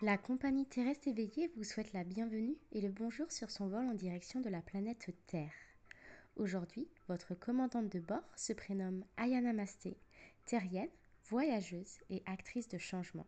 La 0.00 0.16
compagnie 0.16 0.64
terrestre 0.64 1.08
éveillée 1.08 1.50
vous 1.56 1.64
souhaite 1.64 1.92
la 1.92 2.04
bienvenue 2.04 2.56
et 2.70 2.80
le 2.80 2.88
bonjour 2.88 3.32
sur 3.32 3.50
son 3.50 3.66
vol 3.66 3.84
en 3.84 3.94
direction 3.94 4.40
de 4.40 4.48
la 4.48 4.62
planète 4.62 5.10
Terre. 5.26 5.50
Aujourd'hui, 6.36 6.86
votre 7.08 7.34
commandante 7.34 7.88
de 7.88 7.98
bord 7.98 8.22
se 8.36 8.52
prénomme 8.52 9.04
Ayana 9.16 9.52
Masté, 9.52 9.96
terrienne, 10.44 10.88
voyageuse 11.28 11.98
et 12.10 12.22
actrice 12.26 12.68
de 12.68 12.78
changement. 12.78 13.26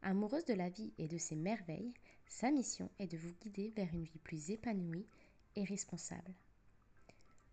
Amoureuse 0.00 0.46
de 0.46 0.54
la 0.54 0.70
vie 0.70 0.94
et 0.96 1.06
de 1.06 1.18
ses 1.18 1.36
merveilles, 1.36 1.92
sa 2.24 2.50
mission 2.50 2.90
est 2.98 3.12
de 3.12 3.18
vous 3.18 3.34
guider 3.42 3.74
vers 3.76 3.92
une 3.92 4.04
vie 4.04 4.20
plus 4.20 4.52
épanouie 4.52 5.06
et 5.56 5.64
responsable. 5.64 6.32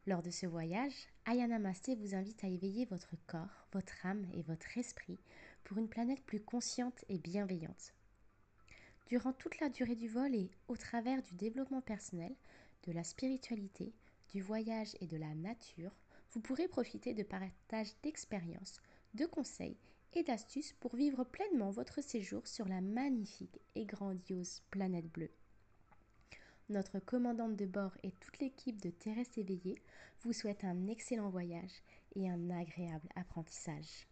Lors 0.08 0.24
de 0.24 0.32
ce 0.32 0.46
voyage, 0.46 0.96
Ayana 1.26 1.60
Masté 1.60 1.96
vous 1.96 2.16
invite 2.16 2.46
à 2.46 2.48
éveiller 2.48 2.86
votre 2.86 3.18
corps, 3.28 3.68
votre 3.74 4.06
âme 4.06 4.26
et 4.34 4.42
votre 4.44 4.78
esprit 4.78 5.20
pour 5.64 5.78
une 5.78 5.90
planète 5.90 6.24
plus 6.26 6.42
consciente 6.42 7.06
et 7.10 7.18
bienveillante. 7.18 7.94
Durant 9.08 9.34
toute 9.34 9.60
la 9.60 9.70
durée 9.70 9.96
du 9.96 10.08
vol 10.08 10.36
et 10.36 10.52
au 10.68 10.78
travers 10.78 11.22
du 11.24 11.34
développement 11.36 11.82
personnel, 11.82 12.36
de 12.84 12.92
la 12.92 13.04
spiritualité, 13.04 13.94
du 14.30 14.42
voyage 14.42 14.96
et 15.02 15.08
de 15.08 15.18
la 15.18 15.34
nature, 15.34 15.92
vous 16.32 16.42
pourrez 16.42 16.68
profiter 16.68 17.14
de 17.14 17.24
partages 17.24 17.94
d'expériences, 18.04 18.82
de 19.16 19.26
conseils 19.26 19.78
et 20.14 20.24
d'astuces 20.24 20.74
pour 20.74 20.96
vivre 20.96 21.24
pleinement 21.24 21.72
votre 21.72 22.02
séjour 22.02 22.48
sur 22.48 22.68
la 22.68 22.82
magnifique 22.82 23.60
et 23.76 23.86
grandiose 23.86 24.62
planète 24.70 25.12
bleue. 25.12 25.32
Notre 26.70 27.00
commandante 27.00 27.56
de 27.56 27.66
bord 27.66 27.98
et 28.04 28.12
toute 28.12 28.38
l'équipe 28.40 28.80
de 28.80 28.92
Terrestre 28.92 29.40
éveillée 29.40 29.82
vous 30.22 30.34
souhaitent 30.34 30.64
un 30.64 30.88
excellent 30.88 31.30
voyage 31.30 31.82
et 32.16 32.30
un 32.30 32.52
agréable 32.52 33.10
apprentissage. 33.16 34.08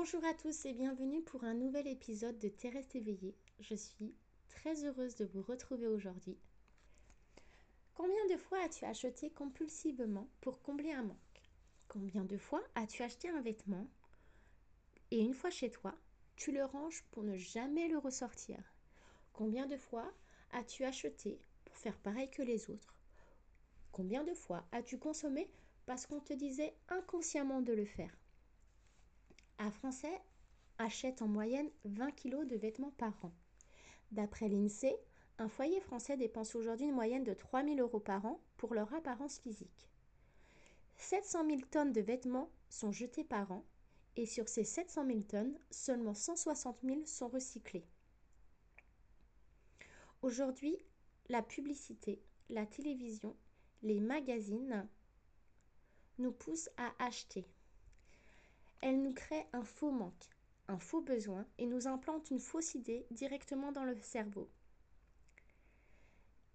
Bonjour 0.00 0.24
à 0.26 0.32
tous 0.32 0.64
et 0.64 0.74
bienvenue 0.74 1.22
pour 1.22 1.42
un 1.42 1.54
nouvel 1.54 1.88
épisode 1.88 2.38
de 2.38 2.48
Terrestre 2.48 2.94
éveillé. 2.94 3.34
Je 3.58 3.74
suis 3.74 4.14
très 4.48 4.84
heureuse 4.84 5.16
de 5.16 5.24
vous 5.24 5.42
retrouver 5.42 5.88
aujourd'hui. 5.88 6.38
Combien 7.96 8.24
de 8.30 8.36
fois 8.36 8.60
as-tu 8.62 8.84
acheté 8.84 9.28
compulsivement 9.30 10.28
pour 10.40 10.62
combler 10.62 10.92
un 10.92 11.02
manque? 11.02 11.42
Combien 11.88 12.24
de 12.24 12.38
fois 12.38 12.62
as-tu 12.76 13.02
acheté 13.02 13.28
un 13.28 13.40
vêtement 13.40 13.88
et 15.10 15.18
une 15.18 15.34
fois 15.34 15.50
chez 15.50 15.68
toi, 15.68 15.96
tu 16.36 16.52
le 16.52 16.64
ranges 16.64 17.02
pour 17.10 17.24
ne 17.24 17.36
jamais 17.36 17.88
le 17.88 17.98
ressortir? 17.98 18.72
Combien 19.32 19.66
de 19.66 19.76
fois 19.76 20.08
as-tu 20.52 20.84
acheté 20.84 21.40
pour 21.64 21.76
faire 21.76 21.98
pareil 21.98 22.30
que 22.30 22.42
les 22.42 22.70
autres? 22.70 22.94
Combien 23.90 24.22
de 24.22 24.32
fois 24.32 24.64
as-tu 24.70 24.96
consommé 24.96 25.50
parce 25.86 26.06
qu'on 26.06 26.20
te 26.20 26.34
disait 26.34 26.76
inconsciemment 26.88 27.62
de 27.62 27.72
le 27.72 27.84
faire? 27.84 28.16
Un 29.58 29.70
Français 29.70 30.20
achète 30.78 31.22
en 31.22 31.28
moyenne 31.28 31.70
20 31.84 32.12
kg 32.12 32.46
de 32.46 32.56
vêtements 32.56 32.92
par 32.92 33.12
an. 33.24 33.32
D'après 34.12 34.48
l'INSEE, 34.48 34.96
un 35.38 35.48
foyer 35.48 35.80
français 35.80 36.16
dépense 36.16 36.54
aujourd'hui 36.54 36.86
une 36.86 36.94
moyenne 36.94 37.24
de 37.24 37.34
3 37.34 37.64
000 37.64 37.78
euros 37.78 38.00
par 38.00 38.24
an 38.26 38.40
pour 38.56 38.74
leur 38.74 38.92
apparence 38.94 39.38
physique. 39.38 39.88
700 40.96 41.46
000 41.46 41.60
tonnes 41.70 41.92
de 41.92 42.00
vêtements 42.00 42.50
sont 42.68 42.92
jetées 42.92 43.24
par 43.24 43.52
an 43.52 43.64
et 44.16 44.26
sur 44.26 44.48
ces 44.48 44.64
700 44.64 45.06
000 45.06 45.20
tonnes, 45.20 45.58
seulement 45.70 46.14
160 46.14 46.78
000 46.82 47.06
sont 47.06 47.28
recyclés. 47.28 47.86
Aujourd'hui, 50.22 50.76
la 51.28 51.42
publicité, 51.42 52.20
la 52.48 52.66
télévision, 52.66 53.36
les 53.82 54.00
magazines 54.00 54.88
nous 56.18 56.32
poussent 56.32 56.70
à 56.76 56.92
acheter, 56.98 57.46
elle 58.80 59.02
nous 59.02 59.12
crée 59.12 59.46
un 59.52 59.64
faux 59.64 59.90
manque, 59.90 60.30
un 60.68 60.78
faux 60.78 61.00
besoin 61.00 61.46
et 61.58 61.66
nous 61.66 61.86
implante 61.86 62.30
une 62.30 62.40
fausse 62.40 62.74
idée 62.74 63.06
directement 63.10 63.72
dans 63.72 63.84
le 63.84 63.98
cerveau. 64.00 64.48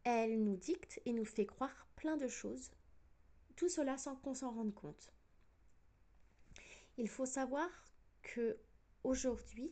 Elle 0.04 0.44
nous 0.44 0.56
dicte 0.56 1.02
et 1.06 1.14
nous 1.14 1.26
fait 1.26 1.46
croire 1.46 1.88
plein 1.96 2.18
de 2.18 2.28
choses, 2.28 2.72
tout 3.56 3.70
cela 3.70 3.98
sans 3.98 4.16
qu'on 4.16 4.34
s'en 4.34 4.52
rende 4.52 4.74
compte. 4.74 5.14
Il 6.98 7.10
faut 7.10 7.26
savoir 7.26 7.70
que 8.22 8.58
aujourd'hui, 9.04 9.72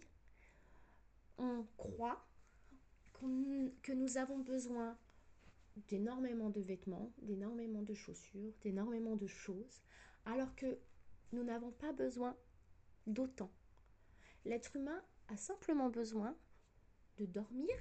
on 1.37 1.65
croit 1.77 2.25
que 3.83 3.91
nous 3.91 4.17
avons 4.17 4.39
besoin 4.39 4.97
d'énormément 5.87 6.49
de 6.49 6.61
vêtements, 6.61 7.11
d'énormément 7.21 7.83
de 7.83 7.93
chaussures, 7.93 8.53
d'énormément 8.61 9.15
de 9.15 9.27
choses, 9.27 9.83
alors 10.25 10.55
que 10.55 10.79
nous 11.33 11.43
n'avons 11.43 11.71
pas 11.71 11.91
besoin 11.91 12.35
d'autant. 13.07 13.51
L'être 14.45 14.75
humain 14.75 15.01
a 15.27 15.37
simplement 15.37 15.89
besoin 15.89 16.35
de 17.17 17.25
dormir, 17.25 17.75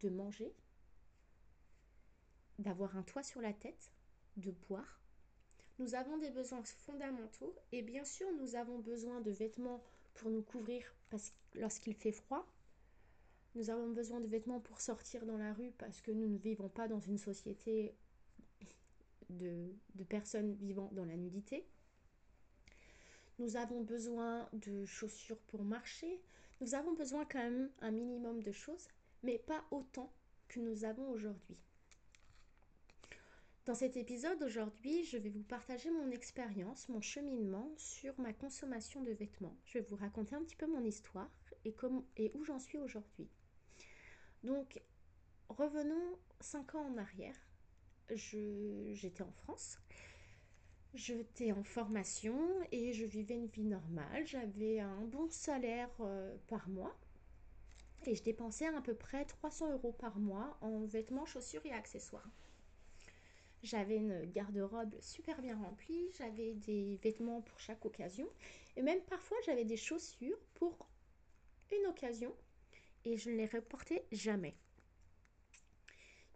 de 0.00 0.08
manger, 0.08 0.54
d'avoir 2.58 2.96
un 2.96 3.02
toit 3.02 3.22
sur 3.22 3.40
la 3.40 3.52
tête, 3.52 3.92
de 4.36 4.50
boire. 4.50 5.00
Nous 5.78 5.94
avons 5.94 6.16
des 6.18 6.30
besoins 6.30 6.62
fondamentaux 6.62 7.54
et 7.72 7.82
bien 7.82 8.04
sûr 8.04 8.26
nous 8.40 8.54
avons 8.54 8.78
besoin 8.78 9.20
de 9.20 9.30
vêtements 9.30 9.82
pour 10.14 10.30
nous 10.30 10.42
couvrir 10.42 10.94
lorsqu'il 11.54 11.94
fait 11.94 12.12
froid. 12.12 12.46
Nous 13.54 13.70
avons 13.70 13.90
besoin 13.90 14.20
de 14.20 14.26
vêtements 14.26 14.60
pour 14.60 14.80
sortir 14.80 15.26
dans 15.26 15.36
la 15.36 15.52
rue 15.52 15.72
parce 15.78 16.00
que 16.00 16.10
nous 16.10 16.28
ne 16.28 16.38
vivons 16.38 16.68
pas 16.68 16.88
dans 16.88 17.00
une 17.00 17.18
société 17.18 17.94
de, 19.30 19.72
de 19.94 20.04
personnes 20.04 20.54
vivant 20.54 20.90
dans 20.92 21.04
la 21.04 21.16
nudité. 21.16 21.66
Nous 23.38 23.56
avons 23.56 23.80
besoin 23.80 24.48
de 24.52 24.84
chaussures 24.84 25.40
pour 25.48 25.64
marcher. 25.64 26.20
Nous 26.60 26.74
avons 26.74 26.92
besoin 26.92 27.24
quand 27.24 27.40
même 27.40 27.70
un 27.80 27.90
minimum 27.90 28.42
de 28.42 28.52
choses, 28.52 28.88
mais 29.22 29.38
pas 29.38 29.64
autant 29.70 30.12
que 30.48 30.60
nous 30.60 30.84
avons 30.84 31.10
aujourd'hui. 31.10 31.58
Dans 33.66 33.74
cet 33.74 33.96
épisode 33.96 34.42
aujourd'hui, 34.42 35.04
je 35.04 35.16
vais 35.16 35.30
vous 35.30 35.42
partager 35.42 35.90
mon 35.90 36.10
expérience, 36.10 36.88
mon 36.90 37.00
cheminement 37.00 37.72
sur 37.78 38.12
ma 38.20 38.34
consommation 38.34 39.02
de 39.02 39.12
vêtements. 39.12 39.56
Je 39.64 39.78
vais 39.78 39.86
vous 39.88 39.96
raconter 39.96 40.36
un 40.36 40.42
petit 40.42 40.56
peu 40.56 40.66
mon 40.66 40.84
histoire 40.84 41.30
et, 41.64 41.74
et 42.18 42.30
où 42.34 42.44
j'en 42.44 42.58
suis 42.58 42.78
aujourd'hui. 42.78 43.26
Donc, 44.42 44.80
revenons 45.48 46.18
5 46.40 46.74
ans 46.74 46.86
en 46.92 46.98
arrière. 46.98 47.36
J'étais 48.10 49.22
en 49.22 49.32
France 49.32 49.78
J'étais 50.94 51.50
en 51.50 51.64
formation 51.64 52.38
et 52.70 52.92
je 52.92 53.04
vivais 53.04 53.34
une 53.34 53.48
vie 53.48 53.64
normale. 53.64 54.24
J'avais 54.28 54.78
un 54.78 55.00
bon 55.00 55.28
salaire 55.28 55.90
euh, 55.98 56.36
par 56.46 56.68
mois 56.68 56.96
et 58.06 58.14
je 58.14 58.22
dépensais 58.22 58.66
à 58.66 58.80
peu 58.80 58.94
près 58.94 59.24
300 59.24 59.72
euros 59.72 59.90
par 59.90 60.16
mois 60.20 60.56
en 60.60 60.84
vêtements, 60.84 61.26
chaussures 61.26 61.66
et 61.66 61.72
accessoires. 61.72 62.28
J'avais 63.64 63.96
une 63.96 64.24
garde-robe 64.30 64.94
super 65.00 65.42
bien 65.42 65.56
remplie, 65.56 66.12
j'avais 66.16 66.54
des 66.54 66.96
vêtements 67.02 67.40
pour 67.40 67.58
chaque 67.58 67.84
occasion 67.84 68.28
et 68.76 68.82
même 68.82 69.00
parfois 69.02 69.36
j'avais 69.46 69.64
des 69.64 69.76
chaussures 69.76 70.38
pour 70.54 70.86
une 71.72 71.86
occasion 71.86 72.32
et 73.04 73.16
je 73.16 73.30
ne 73.30 73.36
les 73.36 73.46
reportais 73.46 74.06
jamais. 74.12 74.54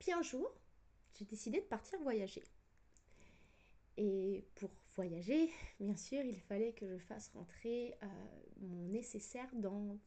Puis 0.01 0.11
un 0.11 0.23
jour, 0.23 0.51
j'ai 1.15 1.27
décidé 1.27 1.61
de 1.61 1.67
partir 1.67 2.01
voyager. 2.01 2.43
Et 4.01 4.45
pour 4.55 4.71
voyager, 4.95 5.51
bien 5.81 5.97
sûr, 5.97 6.23
il 6.25 6.41
fallait 6.41 6.73
que 6.73 6.87
je 6.87 6.97
fasse 6.99 7.31
rentrer 7.35 7.97
euh, 8.05 8.07
mon 8.61 8.87
nécessaire 8.87 9.49
dans 9.55 9.99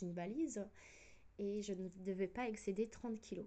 une 0.00 0.14
valise 0.14 0.66
et 1.38 1.60
je 1.60 1.74
ne 1.74 1.88
devais 2.04 2.26
pas 2.26 2.48
excéder 2.48 2.88
30 2.88 3.20
kilos. 3.20 3.46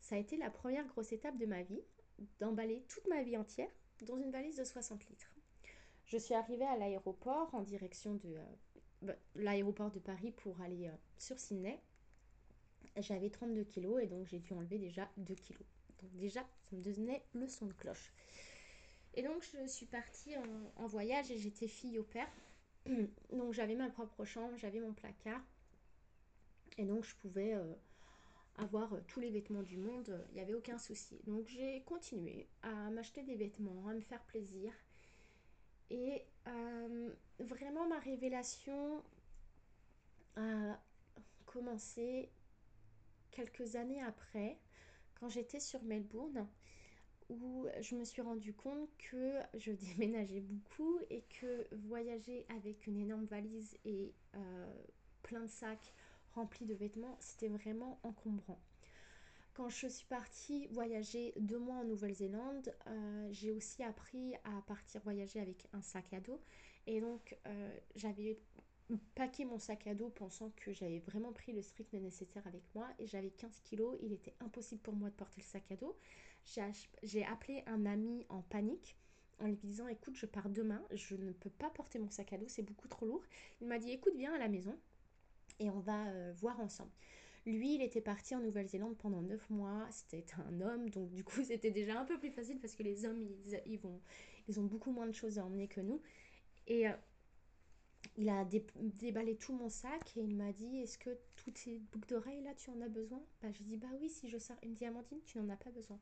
Ça 0.00 0.16
a 0.16 0.18
été 0.18 0.36
la 0.36 0.50
première 0.50 0.86
grosse 0.86 1.12
étape 1.12 1.38
de 1.38 1.46
ma 1.46 1.62
vie, 1.62 1.80
d'emballer 2.40 2.84
toute 2.88 3.06
ma 3.08 3.22
vie 3.22 3.38
entière 3.38 3.70
dans 4.02 4.18
une 4.18 4.30
valise 4.30 4.56
de 4.56 4.64
60 4.64 5.08
litres. 5.08 5.34
Je 6.04 6.18
suis 6.18 6.34
arrivée 6.34 6.66
à 6.66 6.76
l'aéroport 6.76 7.54
en 7.54 7.62
direction 7.62 8.16
de 8.16 8.34
euh, 8.34 8.44
bah, 9.00 9.16
l'aéroport 9.34 9.90
de 9.90 9.98
Paris 9.98 10.32
pour 10.32 10.60
aller 10.60 10.88
euh, 10.88 10.96
sur 11.16 11.38
Sydney. 11.38 11.80
J'avais 12.98 13.30
32 13.30 13.64
kilos 13.64 14.02
et 14.02 14.08
donc 14.08 14.26
j'ai 14.26 14.40
dû 14.40 14.52
enlever 14.52 14.78
déjà 14.78 15.10
2 15.16 15.34
kilos. 15.36 15.64
Donc 16.02 16.14
déjà, 16.16 16.40
ça 16.42 16.76
me 16.76 16.82
donnait 16.82 17.22
le 17.32 17.48
son 17.48 17.64
de 17.64 17.72
cloche. 17.72 18.12
Et 19.18 19.22
donc, 19.22 19.42
je 19.42 19.66
suis 19.66 19.86
partie 19.86 20.30
en, 20.76 20.86
voyage 20.86 21.28
et 21.32 21.38
j'étais 21.38 21.66
fille 21.66 21.98
au 21.98 22.04
père. 22.04 22.28
donc, 23.32 23.52
j'avais 23.52 23.74
ma 23.74 23.90
propre 23.90 24.24
chambre, 24.24 24.56
j'avais 24.56 24.78
mon 24.78 24.92
placard. 24.92 25.42
Et 26.76 26.84
donc, 26.84 27.02
je 27.02 27.16
pouvais 27.16 27.52
euh, 27.52 27.74
avoir 28.58 28.92
euh, 28.92 29.00
tous 29.08 29.18
les 29.18 29.30
vêtements 29.30 29.64
du 29.64 29.76
monde, 29.76 30.24
il 30.28 30.34
n'y 30.36 30.40
avait 30.40 30.54
aucun 30.54 30.78
souci. 30.78 31.18
Donc, 31.26 31.48
j'ai 31.48 31.82
continué 31.82 32.46
à 32.62 32.72
m'acheter 32.90 33.24
des 33.24 33.34
vêtements, 33.34 33.88
à 33.88 33.92
me 33.92 34.00
faire 34.02 34.22
plaisir. 34.22 34.72
Et 35.90 36.22
euh, 36.46 37.10
vraiment, 37.40 37.88
ma 37.88 37.98
révélation 37.98 39.02
a 40.36 40.78
commencé 41.44 42.30
quelques 43.32 43.74
années 43.74 44.00
après, 44.00 44.60
quand 45.18 45.28
j'étais 45.28 45.58
sur 45.58 45.82
Melbourne 45.82 46.46
où 47.28 47.66
je 47.80 47.94
me 47.94 48.04
suis 48.04 48.22
rendu 48.22 48.54
compte 48.54 48.88
que 48.98 49.38
je 49.54 49.72
déménageais 49.72 50.40
beaucoup 50.40 50.98
et 51.10 51.22
que 51.40 51.66
voyager 51.72 52.46
avec 52.56 52.86
une 52.86 52.98
énorme 52.98 53.26
valise 53.26 53.76
et 53.84 54.14
euh, 54.34 54.72
plein 55.22 55.42
de 55.42 55.50
sacs 55.50 55.92
remplis 56.34 56.66
de 56.66 56.74
vêtements, 56.74 57.16
c'était 57.20 57.48
vraiment 57.48 57.98
encombrant. 58.02 58.60
Quand 59.54 59.68
je 59.70 59.88
suis 59.88 60.06
partie 60.06 60.68
voyager 60.68 61.32
deux 61.36 61.58
mois 61.58 61.78
en 61.78 61.84
Nouvelle-Zélande, 61.84 62.72
euh, 62.86 63.28
j'ai 63.32 63.50
aussi 63.50 63.82
appris 63.82 64.34
à 64.44 64.62
partir 64.68 65.00
voyager 65.02 65.40
avec 65.40 65.66
un 65.72 65.82
sac 65.82 66.12
à 66.12 66.20
dos. 66.20 66.40
Et 66.86 67.00
donc, 67.00 67.36
euh, 67.46 67.76
j'avais 67.96 68.38
paqué 69.16 69.44
mon 69.44 69.58
sac 69.58 69.88
à 69.88 69.94
dos 69.94 70.10
pensant 70.10 70.52
que 70.56 70.72
j'avais 70.72 71.00
vraiment 71.00 71.32
pris 71.32 71.52
le 71.52 71.60
strict 71.60 71.92
nécessaire 71.94 72.46
avec 72.46 72.62
moi. 72.74 72.86
Et 73.00 73.08
j'avais 73.08 73.30
15 73.30 73.60
kilos. 73.64 73.98
Il 74.00 74.12
était 74.12 74.34
impossible 74.38 74.80
pour 74.80 74.94
moi 74.94 75.10
de 75.10 75.14
porter 75.14 75.40
le 75.40 75.46
sac 75.46 75.64
à 75.72 75.76
dos. 75.76 75.96
J'ai 77.02 77.24
appelé 77.24 77.62
un 77.66 77.86
ami 77.86 78.24
en 78.28 78.42
panique 78.42 78.96
en 79.40 79.46
lui 79.46 79.56
disant 79.56 79.86
écoute 79.88 80.16
je 80.16 80.26
pars 80.26 80.48
demain, 80.48 80.82
je 80.92 81.14
ne 81.14 81.32
peux 81.32 81.50
pas 81.50 81.70
porter 81.70 81.98
mon 81.98 82.10
sac 82.10 82.32
à 82.32 82.38
dos, 82.38 82.48
c'est 82.48 82.62
beaucoup 82.62 82.88
trop 82.88 83.06
lourd. 83.06 83.22
Il 83.60 83.68
m'a 83.68 83.78
dit 83.78 83.90
écoute 83.90 84.14
viens 84.16 84.34
à 84.34 84.38
la 84.38 84.48
maison 84.48 84.76
et 85.60 85.70
on 85.70 85.80
va 85.80 86.06
euh, 86.08 86.32
voir 86.36 86.58
ensemble. 86.60 86.90
Lui, 87.46 87.76
il 87.76 87.82
était 87.82 88.00
parti 88.00 88.34
en 88.34 88.40
Nouvelle-Zélande 88.40 88.96
pendant 88.98 89.22
9 89.22 89.48
mois. 89.50 89.86
C'était 89.90 90.24
un 90.46 90.60
homme, 90.60 90.90
donc 90.90 91.10
du 91.12 91.24
coup, 91.24 91.42
c'était 91.44 91.70
déjà 91.70 91.98
un 91.98 92.04
peu 92.04 92.18
plus 92.18 92.30
facile 92.30 92.58
parce 92.58 92.74
que 92.74 92.82
les 92.82 93.06
hommes, 93.06 93.26
ils, 93.66 93.78
vont, 93.78 94.00
ils 94.48 94.60
ont 94.60 94.64
beaucoup 94.64 94.90
moins 94.90 95.06
de 95.06 95.12
choses 95.12 95.38
à 95.38 95.44
emmener 95.44 95.68
que 95.68 95.80
nous. 95.80 96.02
Et 96.66 96.88
euh, 96.88 96.92
il 98.16 98.28
a 98.28 98.44
déballé 98.74 99.36
tout 99.36 99.54
mon 99.54 99.68
sac 99.68 100.16
et 100.16 100.20
il 100.20 100.36
m'a 100.36 100.52
dit 100.52 100.78
Est-ce 100.78 100.98
que 100.98 101.10
toutes 101.36 101.56
ces 101.56 101.78
boucles 101.78 102.08
d'oreilles 102.08 102.42
là, 102.42 102.54
tu 102.54 102.70
en 102.70 102.80
as 102.82 102.88
besoin? 102.88 103.22
Bah, 103.40 103.48
J'ai 103.50 103.64
dit 103.64 103.76
Bah 103.76 103.88
oui, 104.00 104.10
si 104.10 104.28
je 104.28 104.38
sors 104.38 104.56
une 104.62 104.74
diamantine, 104.74 105.20
tu 105.24 105.38
n'en 105.38 105.48
as 105.48 105.56
pas 105.56 105.70
besoin. 105.70 105.98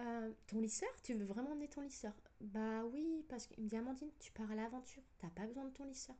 Euh, 0.00 0.32
ton 0.48 0.60
lisseur, 0.60 0.88
tu 1.02 1.14
veux 1.14 1.24
vraiment 1.24 1.52
emmener 1.52 1.68
ton 1.68 1.82
lisseur? 1.82 2.12
Bah 2.40 2.84
oui, 2.84 3.24
parce 3.28 3.46
qu'une 3.46 3.68
diamantine, 3.68 4.10
tu 4.18 4.32
pars 4.32 4.50
à 4.50 4.54
l'aventure, 4.54 5.02
t'as 5.18 5.28
pas 5.28 5.46
besoin 5.46 5.64
de 5.64 5.70
ton 5.70 5.84
lisseur. 5.84 6.16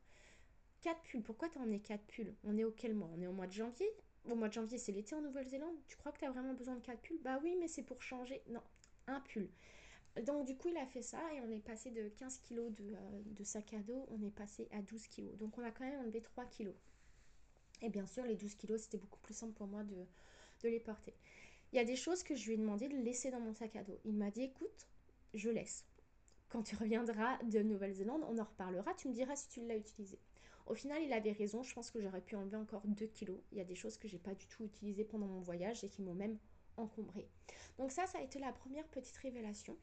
4 0.83 1.01
pulls, 1.03 1.23
pourquoi 1.23 1.49
t'as 1.49 1.61
emmené 1.61 1.81
4 1.81 2.05
pulls? 2.07 2.35
On 2.45 2.57
est 2.57 2.65
au 2.65 2.71
quel 2.71 2.95
mois? 2.95 3.11
On 3.17 3.21
est 3.21 3.27
au 3.27 3.33
mois 3.33 3.47
de 3.47 3.53
janvier? 3.53 3.89
Au 4.31 4.35
mois 4.37 4.49
de 4.49 4.53
janvier, 4.53 4.79
c'est 4.79 4.93
l'été 4.93 5.15
en 5.15 5.23
Nouvelle-Zélande. 5.23 5.75
Tu 5.89 5.97
crois 5.97 6.13
que 6.13 6.19
tu 6.19 6.25
as 6.25 6.31
vraiment 6.31 6.55
besoin 6.55 6.77
de 6.77 6.81
4 6.81 7.01
pulls? 7.01 7.21
Bah 7.23 7.41
oui, 7.43 7.57
mais 7.59 7.69
c'est 7.69 7.83
pour 7.83 8.01
changer. 8.03 8.43
Non, 8.49 8.63
un 9.07 9.21
pull. 9.21 9.49
Donc 10.23 10.47
du 10.47 10.57
coup, 10.57 10.69
il 10.69 10.77
a 10.77 10.87
fait 10.87 11.03
ça 11.03 11.21
et 11.35 11.41
on 11.41 11.51
est 11.51 11.59
passé 11.59 11.91
de 11.91 12.09
15 12.11 12.39
kg 12.49 12.59
euh, 12.59 13.23
de, 13.27 13.45
sac 13.45 13.75
à 13.75 13.79
dos, 13.79 14.07
on 14.11 14.23
est 14.23 14.31
passé 14.31 14.69
à 14.71 14.81
12 14.81 15.09
kg. 15.09 15.37
Donc 15.37 15.59
on 15.59 15.65
a 15.65 15.73
quand 15.73 15.85
même 15.85 16.01
enlevé 16.01 16.21
3 16.21 16.45
kg. 16.45 16.73
Et 17.83 17.89
bien 17.89 18.07
sûr, 18.07 18.25
les 18.25 18.37
12 18.37 18.55
kg, 18.55 18.77
c'était 18.77 18.99
beaucoup 18.99 19.19
plus 19.21 19.35
simple 19.35 19.55
pour 19.55 19.67
moi 19.67 19.83
de 19.83 20.07
les 20.63 20.81
porter. 20.81 21.15
Il 21.75 21.79
y 21.79 21.81
a 21.81 21.85
des 21.85 21.97
choses 21.97 22.23
que 22.23 22.37
je 22.37 22.47
lui 22.47 22.55
ai 22.55 22.57
demandé 22.57 22.87
de 22.87 22.97
laisser 22.97 23.33
dans 23.33 23.41
mon 23.41 23.53
sac 23.53 23.75
à 23.75 23.83
dos. 23.83 23.99
Il 24.05 24.15
m'a 24.15 24.31
dit, 24.31 24.43
écoute, 24.43 24.87
je 25.35 25.51
laisse. 25.51 25.85
Quand 26.49 26.63
tu 26.63 26.77
reviendras 26.77 27.37
de 27.43 27.63
Nouvelle-Zélande, 27.63 28.23
on 28.29 28.39
en 28.39 28.45
reparlera, 28.45 28.95
tu 28.95 29.09
me 29.09 29.13
diras 29.13 29.35
si 29.35 29.49
tu 29.49 29.67
l'as 29.67 29.75
utilisé. 29.75 30.21
Au 30.67 30.77
final, 30.77 31.03
il 31.03 31.13
avait 31.13 31.33
raison. 31.33 31.65
Je 31.65 31.75
pense 31.75 31.91
que 31.91 32.01
j'aurais 32.01 32.21
pu 32.21 32.37
enlever 32.37 32.59
encore 32.59 32.83
2 32.87 33.07
kilos. 33.07 33.41
Il 33.51 33.59
y 33.59 33.61
a 33.61 33.65
des 33.65 33.75
choses 33.75 33.99
que 33.99 34.07
j'ai 34.07 34.21
pas 34.21 34.37
du 34.37 34.47
tout 34.47 34.65
utilisées 34.65 35.03
pendant 35.03 35.27
mon 35.27 35.41
voyage 35.41 35.83
et 35.83 35.89
qui 35.89 36.03
m'ont 36.03 36.15
même 36.15 36.39
encombré. 36.77 37.29
Donc 37.77 37.91
ça, 37.91 38.07
ça 38.07 38.19
a 38.19 38.23
été 38.23 38.39
la 38.39 38.53
première 38.53 38.87
petite 38.87 39.17
révélation. 39.17 39.77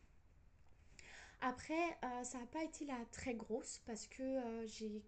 Après, 1.42 1.98
euh, 2.06 2.24
ça 2.24 2.40
n'a 2.40 2.46
pas 2.46 2.64
été 2.64 2.86
la 2.86 3.04
très 3.12 3.34
grosse 3.34 3.82
parce 3.86 4.08
que 4.08 4.24
euh, 4.24 4.66
j'ai 4.66 5.04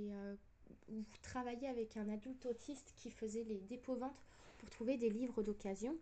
euh, 0.00 0.34
travaillé 1.20 1.68
avec 1.68 1.98
un 1.98 2.08
adulte 2.08 2.46
autiste 2.46 2.94
qui 2.96 3.10
faisait 3.10 3.44
les 3.44 3.60
dépôts-ventes 3.60 4.24
trouver 4.70 4.96
des 4.96 5.10
livres 5.10 5.42
d'occasion. 5.42 5.96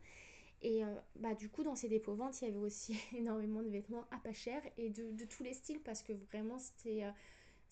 Et 0.62 0.82
bah, 1.16 1.34
du 1.34 1.48
coup, 1.48 1.64
dans 1.64 1.74
ces 1.74 1.88
dépôts-ventes, 1.88 2.40
il 2.40 2.44
y 2.44 2.48
avait 2.48 2.58
aussi 2.58 2.96
énormément 3.16 3.62
de 3.62 3.68
vêtements 3.68 4.04
à 4.12 4.18
pas 4.18 4.32
cher 4.32 4.62
et 4.78 4.90
de, 4.90 5.24
tous 5.24 5.42
les 5.42 5.54
styles 5.54 5.80
parce 5.80 6.02
que 6.02 6.12
vraiment, 6.12 6.58
c'était 6.58 7.04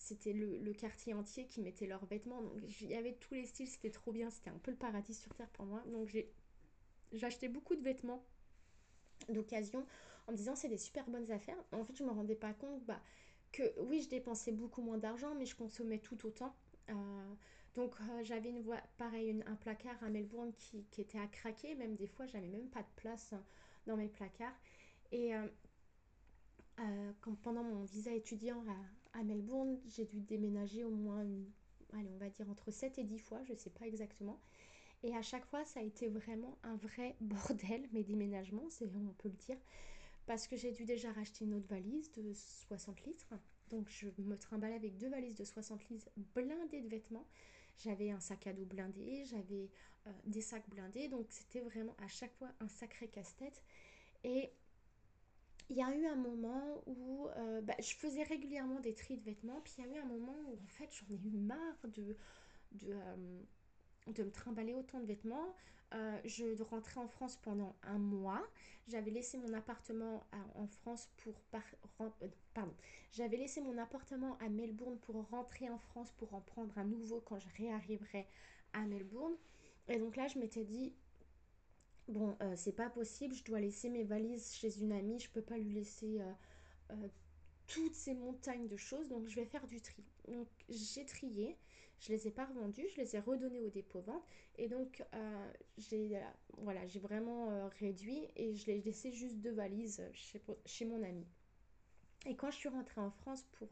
c'était 0.01 0.33
le, 0.33 0.73
quartier 0.73 1.13
entier 1.13 1.45
qui 1.45 1.61
mettait 1.61 1.85
leurs 1.85 2.05
vêtements. 2.05 2.41
Donc 2.41 2.81
il 2.81 2.87
y 2.87 2.95
avait 2.95 3.13
tous 3.13 3.35
les 3.35 3.45
styles, 3.45 3.67
c'était 3.67 3.91
trop 3.91 4.11
bien, 4.11 4.29
c'était 4.29 4.49
un 4.49 4.57
peu 4.57 4.71
le 4.71 4.77
paradis 4.77 5.13
sur 5.13 5.33
terre 5.35 5.49
pour 5.49 5.65
moi. 5.65 5.83
Donc 5.87 6.09
j'ai 6.09 7.25
acheté 7.25 7.47
beaucoup 7.47 7.75
de 7.75 7.81
vêtements 7.81 8.25
d'occasion 9.29 9.85
en 10.27 10.33
disant 10.33 10.55
c'est 10.55 10.69
des 10.69 10.77
super 10.77 11.07
bonnes 11.09 11.31
affaires. 11.31 11.57
En 11.71 11.85
fait, 11.85 11.95
je 11.95 12.03
me 12.03 12.11
rendais 12.11 12.35
pas 12.35 12.53
compte 12.53 12.83
bah, 12.85 12.99
que 13.51 13.63
oui, 13.81 14.01
je 14.01 14.09
dépensais 14.09 14.51
beaucoup 14.51 14.81
moins 14.81 14.97
d'argent, 14.97 15.35
mais 15.35 15.45
je 15.45 15.55
consommais 15.55 15.99
tout 15.99 16.25
autant. 16.25 16.55
Euh, 16.89 17.33
donc 17.75 17.95
euh, 18.01 18.23
j'avais 18.23 18.49
une 18.49 18.61
voie, 18.61 18.81
pareil, 18.97 19.41
un 19.45 19.55
placard 19.55 20.01
à 20.03 20.09
Melbourne 20.09 20.51
qui, 20.57 20.85
était 20.97 21.19
à 21.19 21.27
craquer. 21.27 21.75
Même 21.75 21.95
des 21.95 22.07
fois, 22.07 22.25
j'avais 22.27 22.47
même 22.47 22.69
pas 22.69 22.81
de 22.81 22.91
place 22.97 23.33
hein, 23.33 23.43
dans 23.87 23.95
mes 23.95 24.09
placards. 24.09 24.55
Et 25.11 25.33
euh, 25.35 27.11
quand, 27.21 27.35
pendant 27.41 27.63
mon 27.63 27.83
visa 27.83 28.13
étudiant 28.13 28.63
à, 29.13 29.19
à 29.19 29.23
Melbourne, 29.23 29.79
j'ai 29.87 30.05
dû 30.05 30.19
déménager 30.19 30.83
au 30.83 30.89
moins, 30.89 31.25
allez, 31.93 32.09
on 32.13 32.17
va 32.17 32.29
dire 32.29 32.49
entre 32.49 32.71
7 32.71 32.97
et 32.97 33.03
10 33.03 33.19
fois, 33.19 33.43
je 33.43 33.53
sais 33.53 33.69
pas 33.69 33.87
exactement. 33.87 34.39
Et 35.03 35.15
à 35.15 35.21
chaque 35.21 35.45
fois, 35.45 35.65
ça 35.65 35.79
a 35.79 35.83
été 35.83 36.07
vraiment 36.09 36.57
un 36.63 36.75
vrai 36.75 37.15
bordel, 37.21 37.87
mes 37.91 38.03
déménagements, 38.03 38.67
on 38.81 39.13
peut 39.13 39.29
le 39.29 39.35
dire. 39.35 39.57
Parce 40.25 40.47
que 40.47 40.55
j'ai 40.55 40.71
dû 40.71 40.85
déjà 40.85 41.11
racheter 41.11 41.45
une 41.45 41.55
autre 41.55 41.67
valise 41.67 42.11
de 42.11 42.33
60 42.33 43.03
litres. 43.05 43.33
Donc 43.69 43.89
je 43.89 44.07
me 44.19 44.37
trimballais 44.37 44.75
avec 44.75 44.97
deux 44.97 45.09
valises 45.09 45.35
de 45.35 45.43
60 45.43 45.89
litres 45.89 46.09
blindées 46.35 46.81
de 46.81 46.87
vêtements. 46.87 47.25
J'avais 47.77 48.11
un 48.11 48.19
sac 48.19 48.47
à 48.47 48.53
dos 48.53 48.65
blindé, 48.65 49.25
j'avais 49.25 49.69
euh, 50.07 50.11
des 50.25 50.41
sacs 50.41 50.69
blindés. 50.69 51.07
Donc 51.07 51.27
c'était 51.29 51.61
vraiment 51.61 51.95
à 52.03 52.07
chaque 52.07 52.33
fois 52.35 52.49
un 52.59 52.67
sacré 52.67 53.07
casse-tête. 53.07 53.61
Et 54.23 54.51
il 55.71 55.77
y 55.77 55.81
a 55.81 55.95
eu 55.95 56.05
un 56.05 56.15
moment 56.15 56.83
où 56.85 57.27
euh, 57.37 57.61
bah, 57.61 57.75
je 57.79 57.95
faisais 57.95 58.23
régulièrement 58.23 58.81
des 58.81 58.93
tris 58.93 59.15
de 59.15 59.23
vêtements, 59.23 59.61
puis 59.61 59.73
il 59.77 59.85
y 59.85 59.87
a 59.87 59.95
eu 59.95 59.99
un 59.99 60.05
moment 60.05 60.35
où 60.47 60.55
en 60.55 60.67
fait 60.67 60.89
j'en 60.91 61.15
ai 61.15 61.17
eu 61.17 61.31
marre 61.31 61.77
de, 61.85 62.17
euh, 62.83 63.41
de, 64.07 64.23
me 64.23 64.31
trimballer 64.31 64.73
autant 64.73 64.99
de 64.99 65.05
vêtements. 65.05 65.55
Euh, 65.93 66.19
je 66.23 66.63
rentrais 66.63 66.99
en 66.99 67.07
France 67.07 67.37
pendant 67.37 67.75
un 67.83 67.97
mois. 67.97 68.41
J'avais 68.87 69.11
laissé 69.11 69.37
mon 69.37 69.53
appartement 69.53 70.23
en 70.55 70.67
France 70.67 71.09
pour 71.17 71.33
pardon. 72.53 72.73
J'avais 73.11 73.37
laissé 73.37 73.61
mon 73.61 73.77
appartement 73.77 74.37
à 74.39 74.49
Melbourne 74.49 74.97
pour 74.99 75.15
rentrer 75.29 75.69
en 75.69 75.77
France 75.77 76.11
pour 76.17 76.33
en 76.33 76.41
prendre 76.41 76.77
un 76.77 76.85
nouveau 76.85 77.21
quand 77.21 77.39
je 77.39 77.47
réarriverai 77.57 78.27
à 78.73 78.81
Melbourne. 78.81 79.35
Et 79.87 79.99
donc 79.99 80.15
là, 80.15 80.27
je 80.27 80.39
m'étais 80.39 80.63
dit, 80.63 80.93
bon, 82.07 82.35
euh, 82.41 82.53
c'est 82.55 82.75
pas 82.75 82.89
possible, 82.89 83.33
je 83.35 83.43
dois 83.43 83.59
laisser 83.59 83.89
mes 83.89 84.03
valises 84.03 84.53
chez 84.53 84.79
une 84.79 84.91
amie, 84.91 85.19
je 85.19 85.29
peux 85.29 85.41
pas 85.41 85.57
lui 85.57 85.73
laisser 85.73 86.21
euh, 86.21 86.31
euh, 86.91 87.07
toutes 87.67 87.95
ces 87.95 88.13
montagnes 88.13 88.67
de 88.67 88.77
choses, 88.77 89.07
donc 89.07 89.27
je 89.27 89.35
vais 89.35 89.45
faire 89.45 89.67
du 89.67 89.81
tri. 89.81 90.03
Donc 90.27 90.47
j'ai 90.69 91.05
trié, 91.05 91.57
je 92.01 92.11
les 92.11 92.27
ai 92.27 92.31
pas 92.31 92.45
revendus, 92.45 92.85
je 92.95 93.01
les 93.01 93.15
ai 93.15 93.19
redonnés 93.19 93.61
au 93.61 93.69
dépôt-vente, 93.69 94.23
et 94.57 94.67
donc 94.67 95.03
j'ai 95.77 96.19
voilà, 96.57 96.85
j'ai 96.87 96.99
vraiment 96.99 97.69
réduit 97.79 98.27
et 98.35 98.55
je 98.55 98.65
l'ai 98.65 98.81
laissé 98.81 99.11
juste 99.11 99.37
deux 99.37 99.53
valises 99.53 100.03
chez, 100.65 100.85
mon 100.85 101.01
ami. 101.03 101.25
Et 102.25 102.35
quand 102.35 102.51
je 102.51 102.57
suis 102.57 102.69
rentrée 102.69 103.01
en 103.01 103.11
France 103.11 103.45
pour 103.53 103.69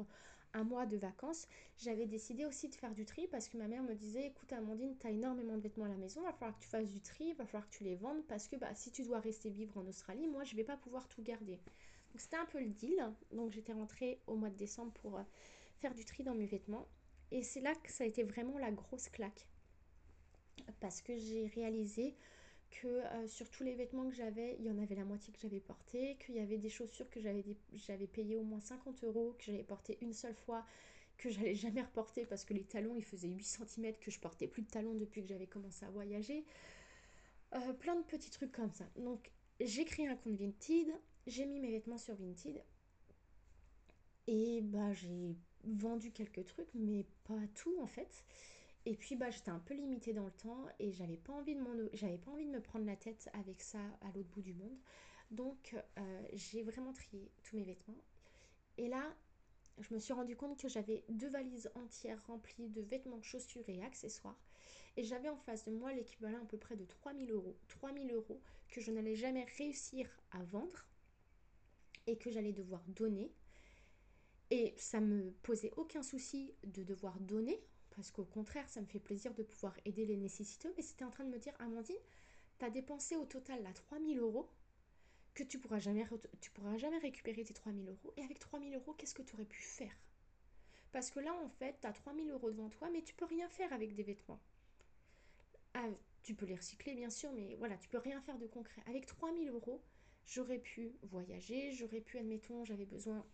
un 0.54 0.64
mois 0.64 0.86
de 0.86 0.98
vacances, 0.98 1.48
j'avais 1.78 2.06
décidé 2.08 2.46
aussi 2.46 2.70
de 2.70 2.76
faire 2.76 2.94
du 2.94 3.06
tri 3.06 3.28
parce 3.28 3.48
que 3.48 3.58
ma 3.58 3.68
mère 3.68 3.84
me 3.84 3.94
disait 3.94 4.28
écoute 4.28 4.52
Amandine, 4.54 4.96
tu 4.98 5.08
énormément 5.08 5.56
de 5.56 5.62
vêtements 5.62 5.86
à 5.86 5.90
la 5.90 5.98
maison, 5.98 6.22
il 6.22 6.26
va 6.26 6.34
falloir 6.34 6.58
que 6.58 6.64
tu 6.64 6.70
fasses 6.70 6.90
du 6.90 7.02
tri, 7.02 7.26
il 7.26 7.36
va 7.36 7.46
falloir 7.46 7.70
que 7.70 7.76
tu 7.76 7.84
les 7.84 7.96
vendes 7.96 8.24
parce 8.28 8.48
que 8.48 8.56
bah, 8.56 8.74
si 8.74 8.92
tu 8.92 9.04
dois 9.04 9.20
rester 9.20 9.50
vivre 9.50 9.78
en 9.78 9.86
Australie, 9.88 10.28
moi 10.28 10.44
je 10.44 10.56
vais 10.56 10.64
pas 10.64 10.78
pouvoir 10.78 11.08
tout 11.08 11.22
garder. 11.22 11.60
Donc 12.12 12.22
c'était 12.22 12.38
un 12.38 12.46
peu 12.46 12.60
le 12.60 12.70
deal. 12.70 13.04
Donc 13.32 13.52
j'étais 13.52 13.74
rentrée 13.74 14.20
au 14.28 14.36
mois 14.36 14.50
de 14.50 14.56
décembre 14.56 14.92
pour 14.94 15.18
euh, 15.18 15.24
faire 15.80 15.94
du 15.94 16.06
tri 16.06 16.24
dans 16.24 16.36
mes 16.36 16.48
vêtements. 16.48 16.88
Et 17.32 17.44
c'est 17.44 17.62
là 17.62 17.76
que 17.76 17.92
ça 17.92 18.04
a 18.04 18.08
été 18.08 18.24
vraiment 18.24 18.58
la 18.58 18.72
grosse 18.72 19.10
claque. 19.10 19.48
Parce 20.80 21.02
que 21.02 21.18
j'ai 21.18 21.48
réalisé 21.48 22.16
que 22.70 22.88
euh, 22.88 23.28
sur 23.28 23.50
tous 23.50 23.64
les 23.64 23.74
vêtements 23.74 24.08
que 24.10 24.16
j'avais, 24.16 24.56
il 24.60 24.66
y 24.66 24.72
en 24.72 24.78
avait 24.78 24.96
la 24.96 25.06
moitié 25.06 25.34
que 25.34 25.40
j'avais 25.40 25.60
porté, 25.60 26.18
qu'il 26.18 26.36
y 26.36 26.40
avait 26.40 26.58
des 26.58 26.70
chaussures 26.70 27.10
que 27.10 27.20
j'avais, 27.20 27.44
j'avais 27.74 28.08
payé 28.08 28.36
au 28.36 28.44
moins 28.44 28.60
50 28.60 29.04
euros, 29.04 29.36
que 29.38 29.46
j'avais 29.46 29.64
porté 29.64 29.98
une 30.02 30.14
seule 30.14 30.36
fois, 30.36 30.66
que 31.18 31.30
j'allais 31.30 31.56
jamais 31.56 31.82
reporter 31.82 32.26
parce 32.26 32.46
que 32.46 32.54
les 32.54 32.64
talons 32.64 32.96
ils 32.96 33.04
faisaient 33.04 33.30
8 33.30 33.44
cm, 33.44 33.94
que 34.00 34.12
je 34.12 34.20
portais 34.20 34.48
plus 34.48 34.62
de 34.62 34.70
talons 34.70 34.94
depuis 34.94 35.22
que 35.22 35.28
j'avais 35.28 35.48
commencé 35.48 35.86
à 35.86 35.90
voyager. 35.90 36.46
Euh, 37.56 37.74
plein 37.74 37.96
de 37.96 38.04
petits 38.04 38.30
trucs 38.30 38.52
comme 38.52 38.72
ça. 38.72 38.86
Donc 38.96 39.32
j'ai 39.60 39.86
créé 39.86 40.08
un 40.08 40.16
compte 40.16 40.36
Vinted, 40.36 40.94
j'ai 41.28 41.46
mis 41.46 41.60
mes 41.60 41.72
vêtements 41.72 41.98
sur 41.98 42.16
Vinted 42.16 42.64
et 44.28 44.62
bah 44.62 44.94
j'ai 44.94 45.36
vendu 45.64 46.12
quelques 46.12 46.46
trucs, 46.46 46.74
mais 46.74 47.06
pas 47.26 47.40
tout 47.56 47.76
en 47.82 47.88
fait. 47.88 48.24
Et 48.86 48.96
puis 48.96 49.16
bah 49.16 49.30
j'étais 49.30 49.52
un 49.52 49.60
peu 49.60 49.74
limitée 49.74 50.14
dans 50.14 50.26
le 50.26 50.32
temps 50.32 50.66
et 50.80 50.92
j'avais 50.92 51.18
pas 51.18 51.34
envie 51.34 51.56
de 51.56 51.62
pas 52.18 52.32
envie 52.32 52.46
de 52.46 52.52
me 52.52 52.62
prendre 52.62 52.86
la 52.86 52.96
tête 52.96 53.30
avec 53.34 53.62
ça 53.62 53.80
à 54.02 54.12
l'autre 54.16 54.30
bout 54.30 54.42
du 54.42 54.54
monde. 54.54 54.78
Donc 55.32 55.76
euh, 55.98 56.28
j'ai 56.34 56.64
vraiment 56.64 56.94
trié 56.94 57.32
tous 57.44 57.56
mes 57.56 57.64
vêtements. 57.64 58.02
Et 58.78 58.88
là, 58.88 59.14
je 59.80 59.94
me 59.94 60.00
suis 60.00 60.14
rendu 60.14 60.36
compte 60.36 60.58
que 60.60 60.68
j'avais 60.68 61.04
deux 61.10 61.30
valises 61.30 61.70
entières 61.76 62.22
remplies 62.28 62.70
de 62.70 62.82
vêtements, 62.82 63.22
chaussures 63.22 63.68
et 63.68 63.84
accessoires. 63.84 64.40
Et 64.98 65.04
j'avais 65.04 65.30
en 65.30 65.38
face 65.38 65.66
de 65.66 65.72
moi 65.72 65.94
l'équivalent 65.94 66.42
à 66.42 66.46
peu 66.46 66.58
près 66.58 66.76
de 66.76 66.86
3000 66.86 67.32
euros. 67.32 67.56
3000 67.68 68.12
euros 68.14 68.42
que 68.70 68.82
je 68.82 68.92
n'allais 68.92 69.16
jamais 69.16 69.46
réussir 69.58 70.10
à 70.32 70.44
vendre 70.44 70.86
et 72.08 72.18
que 72.18 72.32
j'allais 72.32 72.54
devoir 72.54 72.82
donner. 72.88 73.32
Et 74.52 74.74
ça 74.78 75.00
me 75.00 75.32
posait 75.44 75.72
aucun 75.78 76.02
souci 76.02 76.54
de 76.64 76.84
devoir 76.84 77.20
donner, 77.20 77.62
parce 77.92 78.12
qu'au 78.12 78.26
contraire, 78.26 78.68
ça 78.68 78.82
me 78.82 78.88
fait 78.88 79.00
plaisir 79.00 79.34
de 79.34 79.44
pouvoir 79.44 79.78
aider 79.86 80.06
les 80.06 80.18
nécessiteux. 80.18 80.74
Mais 80.76 80.84
c'était 80.84 81.06
en 81.06 81.12
train 81.12 81.24
de 81.24 81.30
me 81.30 81.40
dire, 81.40 81.54
Amandine, 81.60 81.96
tu 82.58 82.66
as 82.66 82.70
dépensé 82.70 83.16
au 83.16 83.26
total 83.26 83.62
là 83.64 83.72
3000 83.74 84.20
euros, 84.20 84.50
que 85.34 85.44
tu 85.44 85.60
pourras 85.60 85.80
jamais, 85.80 86.06
pourras 86.54 86.78
jamais 86.78 86.98
récupérer 86.98 87.44
tes 87.44 87.54
3000 87.54 87.88
euros. 87.90 88.14
Et 88.18 88.24
avec 88.24 88.40
3000 88.40 88.74
euros, 88.76 88.94
qu'est-ce 88.94 89.14
que 89.14 89.22
tu 89.22 89.36
aurais 89.36 89.46
pu 89.46 89.62
faire? 89.62 89.96
Parce 90.92 91.12
que 91.12 91.20
là, 91.20 91.34
en 91.34 91.50
fait, 91.50 91.78
tu 91.82 91.88
as 91.88 91.94
3000 91.94 92.32
euros 92.32 92.50
devant 92.52 92.70
toi, 92.70 92.90
mais 92.92 93.04
tu 93.04 93.14
peux 93.14 93.26
rien 93.26 93.48
faire 93.50 93.72
avec 93.72 93.94
des 93.94 94.04
vêtements. 94.04 94.42
Ah, 95.76 95.88
tu 96.24 96.34
peux 96.34 96.46
les 96.46 96.56
recycler, 96.56 96.96
bien 96.96 97.10
sûr, 97.10 97.32
mais 97.32 97.56
voilà, 97.56 97.78
tu 97.78 97.88
peux 97.90 98.00
rien 98.00 98.22
faire 98.22 98.38
de 98.38 98.48
concret. 98.48 98.82
Avec 98.88 99.06
3000 99.06 99.50
euros, 99.50 99.82
j'aurais 100.26 100.60
pu 100.60 100.96
voyager, 101.04 101.72
j'aurais 101.74 102.02
pu, 102.02 102.18
admettons, 102.18 102.66
j'avais 102.66 102.86
besoin 102.86 103.26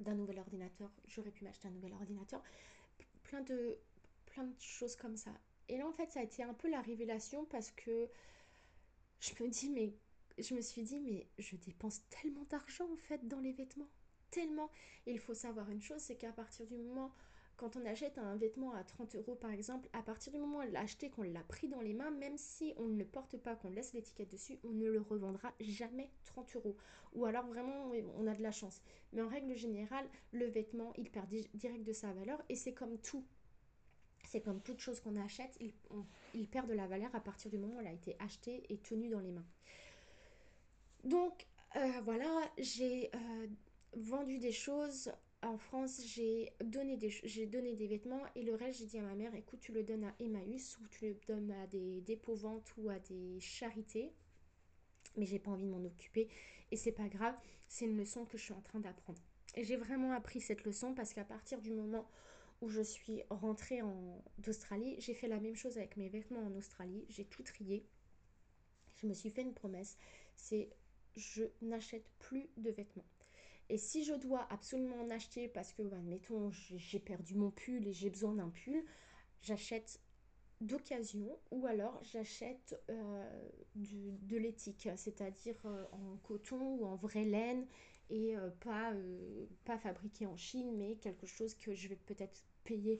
d'un 0.00 0.14
nouvel 0.14 0.38
ordinateur, 0.38 0.90
j'aurais 1.06 1.30
pu 1.30 1.44
m'acheter 1.44 1.68
un 1.68 1.72
nouvel 1.72 1.92
ordinateur, 1.92 2.42
plein 3.22 3.40
de, 3.42 3.78
plein 4.26 4.44
de 4.44 4.60
choses 4.60 4.96
comme 4.96 5.16
ça. 5.16 5.30
Et 5.68 5.78
là, 5.78 5.86
en 5.86 5.92
fait, 5.92 6.10
ça 6.10 6.20
a 6.20 6.22
été 6.22 6.42
un 6.42 6.54
peu 6.54 6.68
la 6.68 6.80
révélation 6.80 7.44
parce 7.46 7.70
que 7.70 8.08
je 9.20 9.42
me 9.42 9.48
dis, 9.48 9.70
mais 9.70 9.94
je 10.38 10.54
me 10.54 10.60
suis 10.60 10.82
dit, 10.82 10.98
mais 11.00 11.26
je 11.38 11.56
dépense 11.56 12.00
tellement 12.08 12.44
d'argent 12.44 12.90
en 12.92 12.96
fait 12.96 13.26
dans 13.28 13.40
les 13.40 13.52
vêtements. 13.52 13.88
Tellement. 14.30 14.70
Il 15.06 15.18
faut 15.18 15.34
savoir 15.34 15.70
une 15.70 15.82
chose, 15.82 16.00
c'est 16.00 16.16
qu'à 16.16 16.32
partir 16.32 16.66
du 16.66 16.76
moment 16.76 17.14
quand 17.60 17.76
on 17.76 17.84
achète 17.84 18.16
un 18.16 18.36
vêtement 18.36 18.72
à 18.72 18.82
30 18.82 19.16
euros 19.16 19.34
par 19.34 19.50
exemple, 19.50 19.86
à 19.92 20.00
partir 20.00 20.32
du 20.32 20.38
moment 20.38 20.58
où 20.58 20.62
on 20.62 20.72
l'a 20.72 20.80
acheté, 20.80 21.10
qu'on 21.10 21.24
l'a 21.24 21.42
pris 21.42 21.68
dans 21.68 21.82
les 21.82 21.92
mains, 21.92 22.10
même 22.10 22.38
si 22.38 22.72
on 22.78 22.86
ne 22.86 22.96
le 22.96 23.04
porte 23.04 23.36
pas, 23.36 23.54
qu'on 23.54 23.68
laisse 23.68 23.92
l'étiquette 23.92 24.32
dessus, 24.32 24.58
on 24.64 24.70
ne 24.70 24.88
le 24.88 25.02
revendra 25.02 25.52
jamais 25.60 26.08
30 26.24 26.56
euros. 26.56 26.74
Ou 27.12 27.26
alors 27.26 27.46
vraiment, 27.46 27.92
on 28.16 28.26
a 28.26 28.34
de 28.34 28.42
la 28.42 28.50
chance. 28.50 28.80
Mais 29.12 29.20
en 29.20 29.28
règle 29.28 29.54
générale, 29.56 30.08
le 30.32 30.46
vêtement, 30.46 30.94
il 30.96 31.10
perd 31.10 31.28
direct 31.52 31.84
de 31.84 31.92
sa 31.92 32.10
valeur 32.14 32.42
et 32.48 32.56
c'est 32.56 32.72
comme 32.72 32.96
tout. 32.96 33.26
C'est 34.26 34.40
comme 34.40 34.62
toute 34.62 34.78
chose 34.78 34.98
qu'on 35.00 35.16
achète, 35.16 35.58
il, 35.60 36.48
perd 36.48 36.66
de 36.66 36.74
la 36.74 36.86
valeur 36.86 37.14
à 37.14 37.20
partir 37.20 37.50
du 37.50 37.58
moment 37.58 37.76
où 37.76 37.80
elle 37.80 37.88
a 37.88 37.92
été 37.92 38.16
achetée 38.20 38.64
et 38.70 38.78
tenue 38.78 39.10
dans 39.10 39.20
les 39.20 39.32
mains. 39.32 39.46
Donc 41.04 41.46
euh, 41.76 42.00
voilà, 42.04 42.30
j'ai 42.56 43.10
euh, 43.14 43.46
vendu 43.92 44.38
des 44.38 44.52
choses 44.52 45.12
en 45.42 45.56
France, 45.56 46.02
j'ai 46.04 46.52
donné, 46.62 46.96
des, 46.96 47.86
vêtements 47.86 48.22
et 48.34 48.42
le 48.42 48.54
reste, 48.54 48.80
j'ai 48.80 48.86
dit 48.86 48.98
à 48.98 49.02
ma 49.02 49.14
mère, 49.14 49.34
écoute, 49.34 49.60
tu 49.60 49.72
le 49.72 49.82
donnes 49.82 50.04
à 50.04 50.14
Emmaüs 50.20 50.78
ou 50.78 50.86
tu 50.88 51.06
le 51.06 51.16
donnes 51.26 51.50
à 51.50 51.66
des 51.66 52.02
dépôts-ventes 52.02 52.72
ou 52.76 52.90
à 52.90 52.98
des 52.98 53.40
charités. 53.40 54.12
Mais 55.16 55.26
j'ai 55.26 55.38
pas 55.38 55.50
envie 55.50 55.64
de 55.64 55.70
m'en 55.70 55.84
occuper 55.84 56.28
et 56.70 56.76
c'est 56.76 56.92
pas 56.92 57.08
grave, 57.08 57.34
c'est 57.66 57.86
une 57.86 57.96
leçon 57.96 58.24
que 58.26 58.38
je 58.38 58.44
suis 58.44 58.52
en 58.52 58.60
train 58.60 58.80
d'apprendre. 58.80 59.20
Et 59.56 59.64
j'ai 59.64 59.76
vraiment 59.76 60.12
appris 60.12 60.40
cette 60.40 60.64
leçon 60.64 60.94
parce 60.94 61.12
qu'à 61.12 61.24
partir 61.24 61.60
du 61.60 61.72
moment 61.72 62.08
où 62.60 62.68
je 62.68 62.82
suis 62.82 63.22
rentrée 63.30 63.82
en 63.82 64.22
d'Australie, 64.38 64.96
j'ai 64.98 65.14
fait 65.14 65.26
la 65.26 65.40
même 65.40 65.56
chose 65.56 65.78
avec 65.78 65.96
mes 65.96 66.08
vêtements 66.08 66.44
en 66.44 66.54
Australie, 66.54 67.04
j'ai 67.08 67.24
tout 67.24 67.42
trié. 67.42 67.84
Je 68.98 69.06
me 69.06 69.14
suis 69.14 69.30
fait 69.30 69.42
une 69.42 69.54
promesse, 69.54 69.96
c'est 70.36 70.68
je 71.16 71.44
n'achète 71.62 72.08
plus 72.18 72.48
de 72.58 72.70
vêtements. 72.70 73.06
Et 73.70 73.78
si 73.78 74.02
je 74.02 74.14
dois 74.14 74.48
absolument 74.50 75.00
en 75.00 75.10
acheter 75.10 75.46
parce 75.46 75.72
que, 75.72 75.82
admettons, 75.82 76.48
bah, 76.48 76.54
j'ai 76.76 76.98
perdu 76.98 77.36
mon 77.36 77.52
pull 77.52 77.86
et 77.86 77.92
j'ai 77.92 78.10
besoin 78.10 78.34
d'un 78.34 78.48
pull, 78.48 78.84
j'achète 79.42 80.00
d'occasion 80.60 81.38
ou 81.52 81.66
alors 81.66 82.02
j'achète 82.02 82.82
euh, 82.90 83.48
de 83.76 84.36
l'éthique, 84.36 84.88
c'est-à-dire 84.96 85.54
euh, 85.64 85.84
en 85.92 86.16
coton 86.24 86.78
ou 86.78 86.84
en 86.84 86.96
vraie 86.96 87.24
laine 87.24 87.64
et 88.10 88.36
euh, 88.36 88.50
pas, 88.58 88.92
pas 89.64 89.78
fabriqué 89.78 90.26
en 90.26 90.36
Chine, 90.36 90.76
mais 90.76 90.96
quelque 90.96 91.28
chose 91.28 91.54
que 91.54 91.72
je 91.72 91.88
vais 91.88 91.96
peut-être 91.96 92.44
payer 92.64 92.98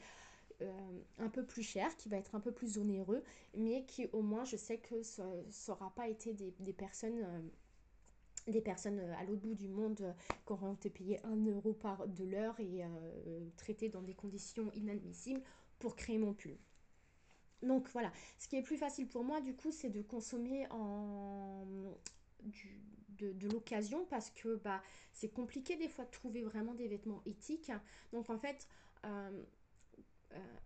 un 1.16 1.30
peu 1.30 1.42
plus 1.42 1.62
cher, 1.62 1.96
qui 1.96 2.10
va 2.10 2.18
être 2.18 2.34
un 2.34 2.40
peu 2.40 2.52
plus 2.52 2.76
onéreux, 2.76 3.24
mais 3.56 3.86
qui 3.86 4.08
au 4.12 4.20
moins 4.20 4.44
je 4.44 4.56
sais 4.56 4.76
que 4.76 5.02
ça 5.02 5.24
n'aura 5.68 5.90
pas 5.94 6.06
été 6.06 6.34
des, 6.34 6.54
des 6.60 6.74
personnes 6.74 7.50
des 8.50 8.60
personnes 8.60 9.00
euh, 9.00 9.16
à 9.18 9.24
l'autre 9.24 9.40
bout 9.40 9.54
du 9.54 9.68
monde 9.68 10.00
euh, 10.00 10.12
qui 10.46 10.52
auront 10.52 10.74
été 10.74 10.90
payées 10.90 11.20
1 11.24 11.46
euro 11.46 11.72
par 11.72 12.06
de 12.06 12.24
l'heure 12.24 12.58
et 12.60 12.84
euh, 12.84 13.48
traitées 13.56 13.88
dans 13.88 14.02
des 14.02 14.14
conditions 14.14 14.70
inadmissibles 14.72 15.42
pour 15.78 15.96
créer 15.96 16.18
mon 16.18 16.34
pull. 16.34 16.56
Donc 17.62 17.88
voilà, 17.90 18.12
ce 18.38 18.48
qui 18.48 18.56
est 18.56 18.62
plus 18.62 18.78
facile 18.78 19.06
pour 19.06 19.22
moi 19.22 19.40
du 19.40 19.54
coup 19.54 19.70
c'est 19.70 19.90
de 19.90 20.00
consommer 20.00 20.66
en 20.70 21.66
de, 23.18 23.48
l'occasion 23.48 24.06
parce 24.06 24.30
que 24.30 24.56
bah, 24.56 24.82
c'est 25.12 25.28
compliqué 25.28 25.76
des 25.76 25.88
fois 25.88 26.06
de 26.06 26.10
trouver 26.10 26.42
vraiment 26.42 26.72
des 26.72 26.88
vêtements 26.88 27.20
éthiques. 27.26 27.70
Donc 28.12 28.30
en 28.30 28.38
fait, 28.38 28.66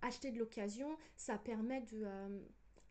acheter 0.03 0.31
de 0.31 0.38
l'occasion, 0.38 0.97
ça 1.17 1.37
permet 1.37 1.81
de 1.81 2.07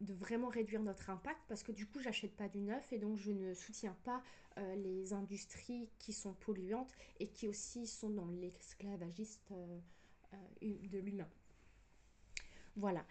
de 0.01 0.13
vraiment 0.13 0.49
réduire 0.49 0.81
notre 0.81 1.09
impact 1.09 1.39
parce 1.47 1.63
que 1.63 1.71
du 1.71 1.85
coup 1.85 1.99
j'achète 1.99 2.35
pas 2.35 2.47
du 2.47 2.59
neuf 2.59 2.91
et 2.91 2.99
donc 2.99 3.17
je 3.17 3.31
ne 3.31 3.53
soutiens 3.53 3.95
pas 4.03 4.21
euh, 4.57 4.75
les 4.75 5.13
industries 5.13 5.89
qui 5.99 6.13
sont 6.13 6.33
polluantes 6.33 6.93
et 7.19 7.27
qui 7.27 7.47
aussi 7.47 7.87
sont 7.87 8.09
dans 8.09 8.27
l'esclavagiste 8.27 9.51
euh, 9.51 9.79
euh, 10.33 10.77
de 10.89 10.99
l'humain. 10.99 11.29
Voilà. 12.75 13.05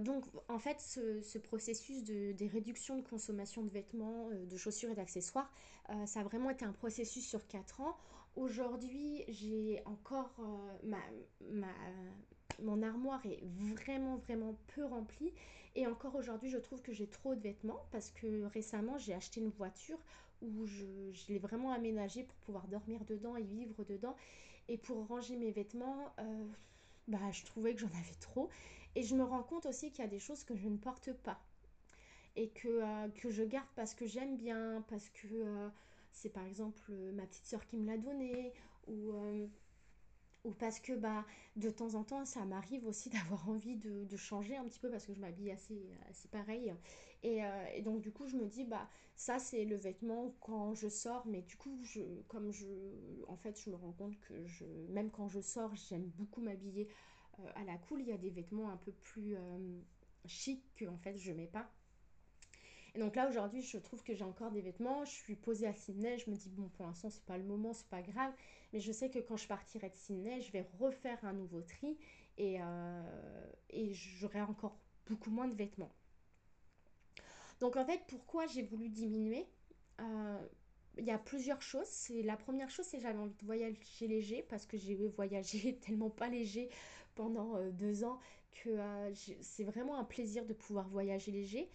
donc 0.00 0.24
en 0.48 0.58
fait 0.58 0.80
ce, 0.80 1.38
processus 1.38 2.02
de, 2.02 2.32
des 2.32 2.48
réductions 2.48 2.96
de 2.96 3.02
consommation 3.02 3.62
de 3.62 3.70
vêtements, 3.70 4.28
de 4.28 4.56
chaussures 4.56 4.90
et 4.90 4.96
d'accessoires, 4.96 5.52
ça 6.06 6.20
a 6.20 6.22
vraiment 6.24 6.50
été 6.50 6.64
un 6.64 6.72
processus 6.72 7.24
sur 7.24 7.46
4 7.46 7.82
ans. 7.82 7.96
Aujourd'hui 8.34 9.22
j'ai 9.28 9.80
encore 9.86 10.34
ma, 10.82 10.98
ma 11.52 11.72
mon 12.62 12.82
armoire 12.82 13.24
est 13.26 13.42
vraiment 13.44 14.16
vraiment 14.16 14.56
peu 14.74 14.84
remplie. 14.84 15.32
Et 15.76 15.86
encore 15.86 16.16
aujourd'hui 16.16 16.50
je 16.50 16.58
trouve 16.58 16.82
que 16.82 16.92
j'ai 16.92 17.06
trop 17.06 17.34
de 17.34 17.40
vêtements 17.40 17.86
parce 17.92 18.10
que 18.10 18.44
récemment 18.46 18.98
j'ai 18.98 19.14
acheté 19.14 19.40
une 19.40 19.50
voiture 19.50 19.98
où 20.42 20.66
je, 20.66 20.84
l'ai 21.28 21.38
vraiment 21.38 21.70
aménagée 21.70 22.24
pour 22.24 22.36
pouvoir 22.38 22.66
dormir 22.68 23.04
dedans 23.04 23.36
et 23.36 23.42
vivre 23.42 23.84
dedans. 23.84 24.16
Et 24.68 24.78
pour 24.78 25.06
ranger 25.06 25.36
mes 25.36 25.50
vêtements 25.50 26.12
euh, 26.18 26.46
bah 27.08 27.30
je 27.32 27.44
trouvais 27.44 27.74
que 27.74 27.80
j'en 27.80 27.88
avais 27.88 28.18
trop. 28.20 28.48
Et 28.96 29.02
je 29.02 29.14
me 29.14 29.22
rends 29.22 29.42
compte 29.42 29.66
aussi 29.66 29.90
qu'il 29.90 30.04
y 30.04 30.08
a 30.08 30.10
des 30.10 30.18
choses 30.18 30.44
que 30.44 30.56
je 30.56 30.68
ne 30.68 30.76
porte 30.76 31.12
pas 31.12 31.40
et 32.36 32.48
que, 32.48 32.68
euh, 32.68 33.08
je 33.28 33.42
garde 33.42 33.66
parce 33.76 33.94
que 33.94 34.06
j'aime 34.06 34.36
bien 34.36 34.84
parce 34.88 35.08
que 35.10 35.26
euh, 35.32 35.68
c'est 36.12 36.30
par 36.30 36.44
exemple 36.44 36.92
ma 37.14 37.24
petite 37.26 37.46
soeur 37.46 37.64
qui 37.66 37.76
me 37.76 37.86
l'a 37.86 37.98
donné 37.98 38.52
ou 38.88 39.12
ou 40.44 40.52
parce 40.52 40.80
que 40.80 40.92
bah 40.92 41.24
de 41.56 41.70
temps 41.70 41.94
en 41.94 42.04
temps 42.04 42.24
ça 42.24 42.44
m'arrive 42.44 42.86
aussi 42.86 43.10
d'avoir 43.10 43.48
envie 43.48 43.76
de, 43.76 44.16
changer 44.16 44.56
un 44.56 44.64
petit 44.64 44.78
peu 44.78 44.90
parce 44.90 45.06
que 45.06 45.14
je 45.14 45.20
m'habille 45.20 45.50
assez, 45.50 45.90
pareil. 46.30 46.74
Euh, 47.24 47.66
et, 47.74 47.82
donc 47.82 48.00
du 48.00 48.12
coup 48.12 48.26
je 48.26 48.36
me 48.36 48.46
dis 48.46 48.64
bah 48.64 48.88
ça 49.16 49.38
c'est 49.38 49.64
le 49.64 49.76
vêtement 49.76 50.34
quand 50.40 50.74
je 50.74 50.88
sors. 50.88 51.26
Mais 51.26 51.42
du 51.42 51.56
coup 51.56 51.78
je 51.82 52.00
comme 52.28 52.50
je 52.52 52.66
en 53.28 53.36
fait 53.36 53.60
je 53.62 53.70
me 53.70 53.76
rends 53.76 53.92
compte 53.92 54.18
que 54.20 54.46
je 54.46 54.64
même 54.88 55.10
quand 55.10 55.28
je 55.28 55.40
sors 55.40 55.74
j'aime 55.74 56.10
beaucoup 56.16 56.40
m'habiller 56.40 56.88
euh, 57.40 57.50
à 57.54 57.64
la 57.64 57.76
cool. 57.78 58.00
Il 58.02 58.08
y 58.08 58.12
a 58.12 58.18
des 58.18 58.30
vêtements 58.30 58.70
un 58.70 58.76
peu 58.76 58.92
plus 58.92 59.36
euh, 59.36 59.80
chic 60.26 60.62
que 60.76 60.86
en 60.86 60.98
fait 60.98 61.16
je 61.18 61.32
mets 61.32 61.46
pas 61.46 61.70
et 62.94 62.98
donc 62.98 63.16
là 63.16 63.28
aujourd'hui 63.28 63.62
je 63.62 63.78
trouve 63.78 64.02
que 64.02 64.14
j'ai 64.14 64.24
encore 64.24 64.50
des 64.50 64.60
vêtements 64.60 65.04
je 65.04 65.10
suis 65.10 65.36
posée 65.36 65.66
à 65.66 65.74
Sydney 65.74 66.18
je 66.18 66.30
me 66.30 66.36
dis 66.36 66.50
bon 66.50 66.68
pour 66.68 66.86
l'instant 66.86 67.10
c'est 67.10 67.24
pas 67.24 67.38
le 67.38 67.44
moment 67.44 67.72
c'est 67.72 67.88
pas 67.88 68.02
grave 68.02 68.32
mais 68.72 68.80
je 68.80 68.92
sais 68.92 69.10
que 69.10 69.18
quand 69.18 69.36
je 69.36 69.48
partirai 69.48 69.88
de 69.90 69.96
Sydney, 69.96 70.40
je 70.42 70.52
vais 70.52 70.64
refaire 70.78 71.18
un 71.24 71.32
nouveau 71.32 71.60
tri 71.60 71.98
et, 72.38 72.58
euh, 72.60 73.02
et 73.70 73.92
j'aurai 73.92 74.40
encore 74.42 74.78
beaucoup 75.06 75.30
moins 75.30 75.48
de 75.48 75.54
vêtements. 75.54 75.90
Donc 77.60 77.76
en 77.76 77.84
fait, 77.84 78.00
pourquoi 78.08 78.46
j'ai 78.46 78.62
voulu 78.62 78.88
diminuer? 78.88 79.46
Euh, 80.00 80.38
Il 80.98 81.04
y 81.04 81.10
a 81.10 81.18
plusieurs 81.18 81.62
choses. 81.62 81.88
La 82.24 82.36
première 82.36 82.70
chose, 82.70 82.86
c'est 82.86 82.98
que 82.98 83.02
j'avais 83.04 83.18
envie 83.18 83.34
de 83.36 83.44
voyager 83.46 84.08
léger 84.08 84.42
parce 84.48 84.66
que 84.66 84.76
j'ai 84.76 84.96
voyagé 84.96 85.76
tellement 85.86 86.10
pas 86.10 86.28
léger 86.28 86.70
pendant 87.14 87.56
euh, 87.56 87.70
deux 87.70 88.04
ans 88.04 88.18
que 88.52 88.70
c'est 89.40 89.64
vraiment 89.64 89.98
un 89.98 90.04
plaisir 90.04 90.44
de 90.44 90.52
pouvoir 90.54 90.88
voyager 90.88 91.30
léger. 91.30 91.70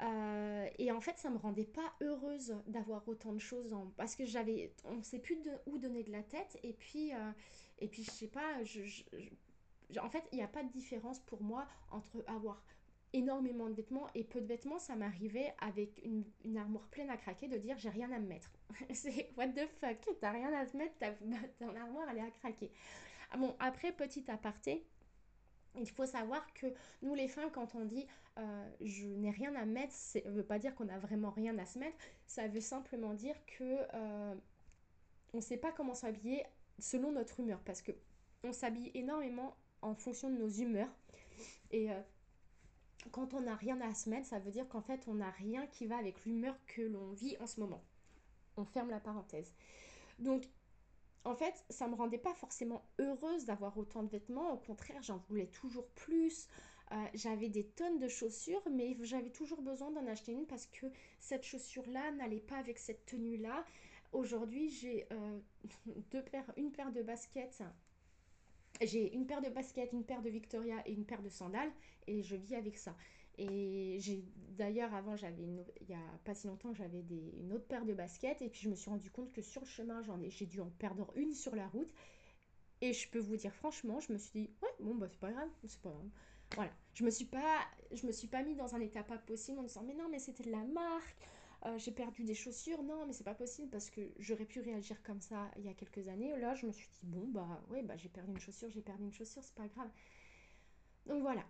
Euh, 0.00 0.68
et 0.78 0.92
en 0.92 1.00
fait, 1.00 1.18
ça 1.18 1.28
me 1.28 1.38
rendait 1.38 1.64
pas 1.64 1.92
heureuse 2.00 2.54
d'avoir 2.66 3.06
autant 3.08 3.32
de 3.32 3.38
choses 3.38 3.72
en... 3.72 3.92
parce 3.96 4.14
que 4.14 4.24
j'avais, 4.24 4.72
on 4.84 5.02
sait 5.02 5.18
plus 5.18 5.36
de, 5.36 5.50
où 5.66 5.78
donner 5.78 6.04
de 6.04 6.12
la 6.12 6.22
tête. 6.22 6.58
Et 6.62 6.72
puis, 6.72 7.12
euh, 7.12 7.30
et 7.80 7.88
puis 7.88 8.04
je 8.04 8.10
sais 8.10 8.28
pas, 8.28 8.62
je, 8.62 8.80
en 10.00 10.08
fait, 10.08 10.24
il 10.32 10.36
n'y 10.36 10.44
a 10.44 10.48
pas 10.48 10.62
de 10.62 10.70
différence 10.70 11.18
pour 11.20 11.42
moi 11.42 11.66
entre 11.90 12.24
avoir 12.28 12.62
énormément 13.12 13.68
de 13.68 13.74
vêtements 13.74 14.06
et 14.14 14.22
peu 14.22 14.40
de 14.40 14.46
vêtements. 14.46 14.78
Ça 14.78 14.94
m'arrivait 14.94 15.52
avec 15.60 16.00
une, 16.04 16.24
une, 16.44 16.58
armoire 16.58 16.86
pleine 16.88 17.10
à 17.10 17.16
craquer 17.16 17.48
de 17.48 17.56
dire 17.56 17.76
j'ai 17.78 17.90
rien 17.90 18.12
à 18.12 18.18
me 18.18 18.26
mettre. 18.28 18.52
C'est 18.92 19.30
what 19.36 19.48
the 19.48 19.66
fuck, 19.80 19.98
t'as 20.20 20.30
rien 20.30 20.52
à 20.52 20.66
te 20.66 20.76
mettre, 20.76 20.94
ton 21.58 21.74
armoire 21.76 22.06
elle 22.10 22.18
est 22.18 22.22
à 22.22 22.30
craquer. 22.30 22.70
Ah 23.30 23.36
bon, 23.36 23.54
après, 23.58 23.92
petit 23.92 24.30
aparté. 24.30 24.86
Il 25.80 25.90
faut 25.90 26.06
savoir 26.06 26.46
que 26.54 26.66
nous 27.02 27.14
les 27.14 27.28
femmes, 27.28 27.50
quand 27.52 27.74
on 27.74 27.84
dit 27.84 28.06
euh, 28.38 28.70
je 28.80 29.06
n'ai 29.06 29.30
rien 29.30 29.54
à 29.56 29.64
mettre, 29.64 29.92
ça 29.92 30.20
ne 30.24 30.30
veut 30.30 30.44
pas 30.44 30.58
dire 30.58 30.74
qu'on 30.74 30.84
n'a 30.84 30.98
vraiment 30.98 31.30
rien 31.30 31.58
à 31.58 31.66
se 31.66 31.78
mettre, 31.78 31.96
ça 32.26 32.46
veut 32.46 32.60
simplement 32.60 33.14
dire 33.14 33.34
que 33.46 33.78
euh, 33.94 34.34
on 35.32 35.38
ne 35.38 35.42
sait 35.42 35.56
pas 35.56 35.72
comment 35.72 35.94
s'habiller 35.94 36.44
selon 36.78 37.12
notre 37.12 37.40
humeur 37.40 37.60
parce 37.64 37.82
que 37.82 37.92
on 38.44 38.52
s'habille 38.52 38.92
énormément 38.94 39.56
en 39.82 39.94
fonction 39.94 40.30
de 40.30 40.36
nos 40.36 40.48
humeurs. 40.48 40.90
Et 41.70 41.90
euh, 41.90 42.00
quand 43.10 43.34
on 43.34 43.40
n'a 43.40 43.56
rien 43.56 43.80
à 43.80 43.94
se 43.94 44.08
mettre, 44.08 44.26
ça 44.26 44.38
veut 44.38 44.50
dire 44.50 44.68
qu'en 44.68 44.80
fait, 44.80 45.06
on 45.08 45.14
n'a 45.14 45.30
rien 45.30 45.66
qui 45.66 45.86
va 45.86 45.96
avec 45.96 46.24
l'humeur 46.24 46.56
que 46.66 46.82
l'on 46.82 47.10
vit 47.12 47.36
en 47.40 47.46
ce 47.46 47.60
moment. 47.60 47.82
On 48.56 48.64
ferme 48.64 48.90
la 48.90 49.00
parenthèse. 49.00 49.52
Donc, 50.18 50.44
en 51.28 51.34
fait, 51.34 51.62
ça 51.68 51.86
me 51.88 51.94
rendait 51.94 52.18
pas 52.18 52.34
forcément 52.34 52.82
heureuse 52.98 53.44
d'avoir 53.44 53.76
autant 53.76 54.02
de 54.02 54.08
vêtements. 54.08 54.52
Au 54.52 54.56
contraire, 54.56 55.02
j'en 55.02 55.18
voulais 55.28 55.46
toujours 55.46 55.86
plus. 55.88 56.48
Euh, 56.92 56.96
j'avais 57.12 57.50
des 57.50 57.64
tonnes 57.64 57.98
de 57.98 58.08
chaussures, 58.08 58.62
mais 58.70 58.96
j'avais 59.02 59.28
toujours 59.28 59.60
besoin 59.60 59.90
d'en 59.90 60.06
acheter 60.06 60.32
une 60.32 60.46
parce 60.46 60.66
que 60.66 60.86
cette 61.20 61.44
chaussure-là 61.44 62.12
n'allait 62.12 62.40
pas 62.40 62.56
avec 62.56 62.78
cette 62.78 63.04
tenue-là. 63.04 63.64
Aujourd'hui, 64.12 64.70
j'ai 64.70 65.06
euh, 65.12 65.38
deux 66.10 66.22
paires, 66.22 66.50
une 66.56 66.72
paire 66.72 66.92
de 66.92 67.02
baskets. 67.02 67.62
J'ai 68.80 69.12
une 69.12 69.26
paire 69.26 69.42
de 69.42 69.50
baskets, 69.50 69.92
une 69.92 70.04
paire 70.04 70.22
de 70.22 70.30
Victoria 70.30 70.76
et 70.86 70.92
une 70.92 71.04
paire 71.04 71.20
de 71.20 71.28
sandales 71.28 71.72
et 72.06 72.22
je 72.22 72.36
vis 72.36 72.54
avec 72.54 72.78
ça. 72.78 72.96
Et 73.38 73.98
j'ai 74.00 74.24
d'ailleurs 74.56 74.92
avant 74.94 75.16
j'avais 75.16 75.44
il 75.80 75.88
y 75.88 75.94
a 75.94 76.18
pas 76.24 76.34
si 76.34 76.48
longtemps 76.48 76.74
j'avais 76.74 77.04
une 77.38 77.52
autre 77.52 77.66
paire 77.66 77.84
de 77.84 77.94
baskets 77.94 78.42
et 78.42 78.48
puis 78.48 78.60
je 78.62 78.68
me 78.68 78.74
suis 78.74 78.90
rendu 78.90 79.10
compte 79.10 79.32
que 79.32 79.40
sur 79.40 79.60
le 79.60 79.66
chemin 79.68 80.02
j'en 80.02 80.20
ai 80.20 80.30
j'ai 80.30 80.46
dû 80.46 80.60
en 80.60 80.70
perdre 80.70 81.12
une 81.14 81.32
sur 81.32 81.54
la 81.54 81.68
route 81.68 81.94
et 82.80 82.92
je 82.92 83.08
peux 83.08 83.20
vous 83.20 83.36
dire 83.36 83.54
franchement 83.54 84.00
je 84.00 84.12
me 84.12 84.18
suis 84.18 84.40
dit 84.40 84.50
ouais 84.60 84.68
bon 84.80 84.96
bah 84.96 85.06
c'est 85.08 85.20
pas 85.20 85.30
grave 85.30 85.48
c'est 85.64 85.80
pas 85.80 85.90
grave 85.90 86.10
voilà 86.56 86.72
je 86.94 87.04
me 87.04 87.10
suis 87.10 87.26
pas 87.26 87.60
je 87.92 88.04
me 88.04 88.10
suis 88.10 88.26
pas 88.26 88.42
mis 88.42 88.56
dans 88.56 88.74
un 88.74 88.80
état 88.80 89.04
pas 89.04 89.18
possible 89.18 89.60
en 89.60 89.62
disant 89.62 89.84
mais 89.86 89.94
non 89.94 90.08
mais 90.10 90.18
c'était 90.18 90.42
de 90.42 90.50
la 90.50 90.64
marque 90.64 91.28
euh, 91.66 91.76
j'ai 91.78 91.90
perdu 91.90 92.22
des 92.22 92.34
chaussures, 92.34 92.82
non, 92.84 93.04
mais 93.06 93.12
c'est 93.12 93.24
pas 93.24 93.34
possible 93.34 93.68
parce 93.68 93.90
que 93.90 94.00
j'aurais 94.20 94.44
pu 94.44 94.60
réagir 94.60 95.02
comme 95.02 95.20
ça 95.20 95.50
il 95.56 95.64
y 95.64 95.68
a 95.68 95.74
quelques 95.74 96.06
années. 96.08 96.36
Là, 96.38 96.54
je 96.54 96.66
me 96.66 96.72
suis 96.72 96.88
dit, 96.88 97.00
bon, 97.02 97.26
bah 97.28 97.60
ouais, 97.68 97.82
bah 97.82 97.96
j'ai 97.96 98.08
perdu 98.08 98.30
une 98.30 98.38
chaussure, 98.38 98.70
j'ai 98.70 98.80
perdu 98.80 99.02
une 99.04 99.12
chaussure, 99.12 99.42
c'est 99.42 99.54
pas 99.54 99.66
grave. 99.66 99.90
Donc 101.06 101.22
voilà. 101.22 101.44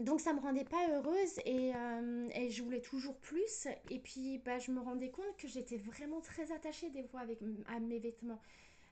Donc 0.00 0.20
ça 0.20 0.32
me 0.32 0.40
rendait 0.40 0.64
pas 0.64 0.88
heureuse 0.90 1.38
et, 1.44 1.74
euh, 1.74 2.48
je 2.50 2.62
voulais 2.62 2.80
toujours 2.80 3.16
plus. 3.18 3.68
Et 3.90 3.98
puis 4.00 4.38
bah, 4.38 4.58
je 4.58 4.70
me 4.70 4.80
rendais 4.80 5.10
compte 5.10 5.36
que 5.38 5.48
j'étais 5.48 5.76
vraiment 5.78 6.20
très 6.20 6.52
attachée 6.52 6.90
des 6.90 7.04
fois 7.04 7.20
avec, 7.20 7.38
à 7.66 7.78
mes 7.80 7.98
vêtements. 7.98 8.40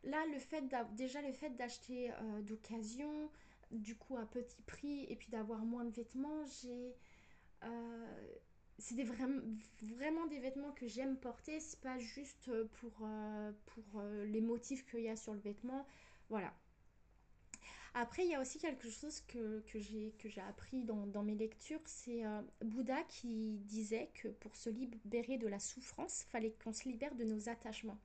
Là, 0.04 0.24
le 0.32 0.38
fait 0.38 0.64
déjà 0.92 1.22
le 1.22 1.32
fait 1.32 1.50
d'acheter 1.50 2.10
euh, 2.10 2.42
d'occasion, 2.42 3.30
du 3.70 3.94
coup 3.96 4.16
à 4.16 4.26
petit 4.26 4.62
prix, 4.62 5.06
et 5.08 5.16
puis 5.16 5.28
d'avoir 5.30 5.60
moins 5.60 5.84
de 5.84 5.90
vêtements, 5.90 6.44
j'ai 6.62 6.94
c'est 8.82 8.96
des 8.96 9.04
vraiment, 9.04 10.26
des 10.26 10.38
vêtements 10.38 10.72
que 10.72 10.86
j'aime 10.88 11.16
porter. 11.16 11.60
C'est 11.60 11.80
pas 11.80 11.98
juste 11.98 12.48
euh, 12.48 12.64
pour, 12.80 12.92
euh, 13.02 13.52
pour 13.66 14.00
euh, 14.00 14.24
les 14.26 14.40
motifs 14.40 14.84
qu'il 14.86 15.02
y 15.02 15.08
a 15.08 15.16
sur 15.16 15.32
le 15.34 15.40
vêtement. 15.40 15.86
Voilà. 16.28 16.52
Après, 17.94 18.24
il 18.24 18.30
y 18.30 18.34
a 18.34 18.40
aussi 18.40 18.58
quelque 18.58 18.88
chose 18.88 19.20
que, 19.28 19.62
j'ai 19.74 20.40
appris 20.48 20.82
dans, 20.84 21.22
mes 21.22 21.34
lectures. 21.34 21.80
C'est 21.84 22.22
Bouddha 22.62 23.02
qui 23.04 23.58
disait 23.64 24.10
que 24.14 24.28
pour 24.28 24.56
se 24.56 24.70
libérer 24.70 25.36
de 25.36 25.46
la 25.46 25.58
souffrance, 25.58 26.24
fallait 26.30 26.54
qu'on 26.64 26.72
se 26.72 26.88
libère 26.88 27.14
de 27.14 27.24
nos 27.24 27.48
attachements. 27.48 27.98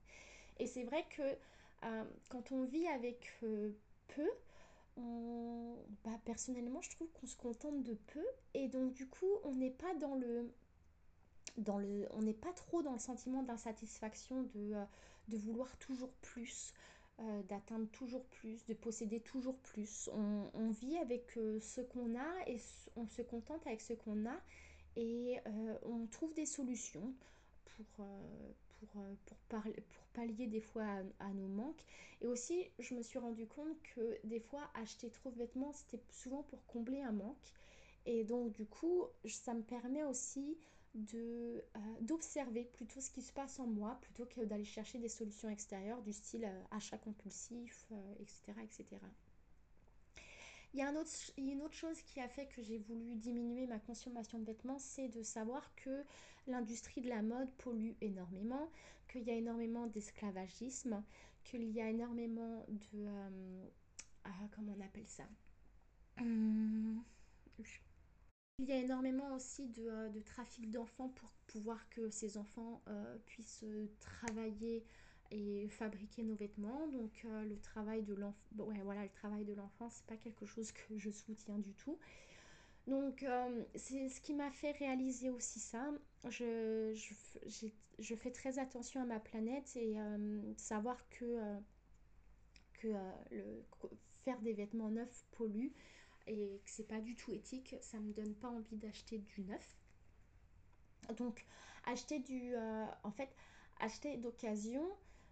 Et 0.60 0.68
c'est 0.68 0.84
vrai 0.84 1.06
que 1.16 1.38
quand 2.30 2.52
on 2.52 2.66
vit 2.66 2.88
avec 2.88 3.40
peu, 4.08 4.30
bah, 6.04 6.20
personnellement, 6.26 6.82
je 6.82 6.90
trouve 6.90 7.10
qu'on 7.14 7.28
se 7.28 7.38
contente 7.38 7.84
de 7.84 7.94
peu 7.94 8.26
et 8.54 8.68
donc 8.68 8.94
du 8.94 9.08
coup, 9.08 9.32
on 9.44 9.56
n'est 9.56 9.72
pas 9.72 9.94
dans 9.96 10.16
le 10.16 10.52
on 11.66 12.22
n'est 12.22 12.34
pas 12.34 12.54
trop 12.54 12.82
dans 12.82 12.94
le 12.94 13.00
sentiment 13.00 13.44
d'insatisfaction 13.44 14.48
euh, 14.56 14.86
de 15.28 15.38
vouloir 15.38 15.76
toujours 15.78 16.12
plus, 16.22 16.74
euh, 17.20 17.44
d'atteindre 17.44 17.88
toujours 17.90 18.26
plus, 18.26 18.66
de 18.66 18.74
posséder 18.74 19.20
toujours 19.20 19.58
plus. 19.58 20.10
On, 20.14 20.70
vit 20.70 20.98
avec 20.98 21.38
euh, 21.38 21.60
ce 21.60 21.82
qu'on 21.82 22.16
a 22.16 22.48
et 22.48 22.58
on 22.96 23.08
se 23.08 23.22
contente 23.22 23.66
avec 23.66 23.82
ce 23.82 23.94
qu'on 23.94 24.26
a 24.26 24.40
et 24.96 25.38
on 25.84 26.08
trouve 26.08 26.34
des 26.34 26.48
solutions 26.48 27.14
pour, 27.66 27.86
pour, 28.80 29.04
pour, 29.50 29.62
pour 29.62 30.06
pallier 30.14 30.48
des 30.48 30.62
fois 30.62 30.86
à, 31.20 31.34
nos 31.34 31.48
manques. 31.48 31.84
Et 32.22 32.28
aussi, 32.28 32.66
je 32.80 32.96
me 32.96 33.02
suis 33.02 33.20
rendu 33.20 33.46
compte 33.46 33.82
que 33.96 34.18
des 34.24 34.40
fois, 34.40 34.62
acheter 34.74 35.10
trop 35.10 35.30
de 35.30 35.38
vêtements, 35.38 35.72
c'était 35.74 36.02
souvent 36.12 36.44
pour 36.44 36.66
combler 36.66 37.02
un 37.02 37.12
manque. 37.12 37.54
Et 38.06 38.24
donc, 38.24 38.52
du 38.54 38.66
coup, 38.66 39.06
ça 39.26 39.54
me 39.54 39.62
permet 39.62 40.04
aussi 40.04 40.58
euh, 40.96 41.62
d'observer 42.02 42.64
plutôt 42.64 43.00
ce 43.02 43.12
qui 43.12 43.22
se 43.22 43.32
passe 43.32 43.60
en 43.60 43.68
moi 43.68 44.00
plutôt 44.02 44.26
que 44.26 44.42
d'aller 44.42 44.66
chercher 44.66 44.98
des 44.98 45.10
solutions 45.10 45.50
extérieures 45.50 46.02
du 46.02 46.12
style 46.12 46.46
euh, 46.46 46.64
achat 46.72 46.98
compulsif, 46.98 47.86
etc., 48.20 48.42
euh, 48.50 48.62
etc. 48.64 48.86
Il 50.74 50.80
y 50.80 50.84
a 50.84 50.92
une 51.38 51.62
autre 51.62 51.74
chose 51.74 52.02
qui 52.02 52.20
a 52.20 52.28
fait 52.28 52.48
que 52.48 52.62
j'ai 52.62 52.78
voulu 52.78 53.16
diminuer 53.16 53.68
ma 53.68 53.80
consommation 53.80 54.40
de 54.40 54.46
vêtements, 54.46 54.80
c'est 54.80 55.08
de 55.08 55.24
savoir 55.24 55.74
que 55.76 56.04
l'industrie 56.46 57.02
de 57.02 57.10
la 57.10 57.22
mode 57.22 57.50
pollue 57.58 57.94
énormément, 58.02 58.70
qu'il 59.08 59.24
y 59.24 59.32
a 59.32 59.36
énormément 59.36 59.88
d'esclavagisme, 59.88 61.04
qu'il 61.44 61.64
y 61.72 61.82
a 61.82 61.90
énormément 61.90 62.66
de... 62.94 63.08
ah, 64.26 64.30
comment 64.52 64.76
on 64.78 64.82
appelle 64.82 65.08
ça? 65.08 65.24
Hum, 66.20 67.02
il 68.60 68.66
y 68.66 68.72
a 68.72 68.78
énormément 68.78 69.36
aussi 69.36 69.68
de, 69.68 69.88
euh, 69.88 70.10
trafic 70.26 70.72
d'enfants 70.72 71.10
pour 71.10 71.30
pouvoir 71.46 71.88
que 71.90 72.10
ces 72.10 72.38
enfants 72.38 72.82
euh, 72.88 73.18
puissent 73.28 73.66
travailler 74.00 74.84
et 75.30 75.68
fabriquer 75.70 76.24
nos 76.24 76.36
vêtements. 76.36 76.88
Donc 76.88 77.12
euh, 77.26 77.46
le 77.46 77.60
travail 77.60 78.02
de 78.02 78.16
l'enfant, 78.16 78.40
ouais, 78.58 78.82
voilà, 78.84 79.04
le 79.04 79.10
travail 79.10 79.46
de 79.46 79.54
l'enfant, 79.54 79.90
c'est 79.90 80.06
pas 80.08 80.18
quelque 80.18 80.46
chose 80.46 80.72
que 80.72 80.98
je 80.98 81.12
soutiens 81.12 81.60
du 81.60 81.74
tout. 81.74 82.00
Donc 82.88 83.26
c'est 83.76 84.08
ce 84.08 84.22
qui 84.22 84.34
m'a 84.34 84.50
fait 84.50 84.72
réaliser 84.72 85.30
aussi 85.30 85.60
ça. 85.60 85.92
Je, 86.30 86.94
je, 88.00 88.16
fais 88.16 88.32
très 88.32 88.60
attention 88.60 89.02
à 89.02 89.06
ma 89.06 89.20
planète 89.20 89.76
et 89.76 89.98
savoir 90.56 90.98
que, 91.10 91.38
que 92.76 92.88
le, 93.32 93.62
faire 94.24 94.40
des 94.40 94.54
vêtements 94.54 94.90
neufs 94.90 95.26
pollue 95.32 95.68
et 96.28 96.62
que 96.64 96.70
c'est 96.70 96.88
pas 96.88 97.02
du 97.02 97.16
tout 97.16 97.32
éthique, 97.32 97.76
ça 97.82 98.00
me 98.00 98.14
donne 98.14 98.36
pas 98.36 98.50
envie 98.50 98.78
d'acheter 98.78 99.20
du 99.20 99.42
neuf. 99.42 99.78
Donc 101.18 101.46
acheter 101.86 102.20
du 102.20 102.56
euh, 102.56 102.86
en 103.04 103.12
fait 103.12 103.30
acheter 103.80 104.18
d'occasion, 104.18 104.86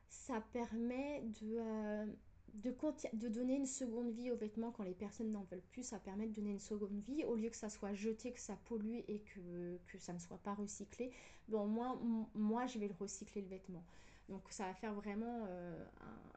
ça 0.10 0.42
permet 0.54 1.22
de 1.42 1.58
euh, 1.60 2.06
de, 2.54 3.28
donner 3.28 3.56
une 3.56 3.66
seconde 3.66 4.12
vie 4.12 4.32
aux 4.32 4.38
vêtements 4.38 4.72
quand 4.72 4.84
les 4.84 4.94
personnes 4.94 5.32
n'en 5.32 5.44
veulent 5.44 5.66
plus, 5.72 5.84
ça 5.84 6.00
permet 6.00 6.28
de 6.28 6.34
donner 6.34 6.52
une 6.52 6.60
seconde 6.60 7.02
vie 7.02 7.26
au 7.26 7.36
lieu 7.36 7.50
que 7.50 7.58
ça 7.58 7.70
soit 7.70 7.94
jeté, 7.94 8.32
que 8.32 8.40
ça 8.40 8.58
pollue 8.66 9.00
et 9.08 9.20
que, 9.20 9.78
que 9.88 9.98
ça 9.98 10.14
ne 10.14 10.20
soit 10.20 10.38
pas 10.38 10.54
recyclé. 10.54 11.12
Bon, 11.50 11.68
moi, 11.68 12.00
moi, 12.34 12.66
je 12.66 12.80
vais 12.80 12.88
le 12.88 12.96
recycler 12.98 13.42
le 13.42 13.48
vêtement. 13.48 13.84
Donc 14.30 14.42
ça 14.50 14.66
va 14.66 14.74
faire 14.74 14.94
vraiment 14.94 15.46
euh, 15.48 15.86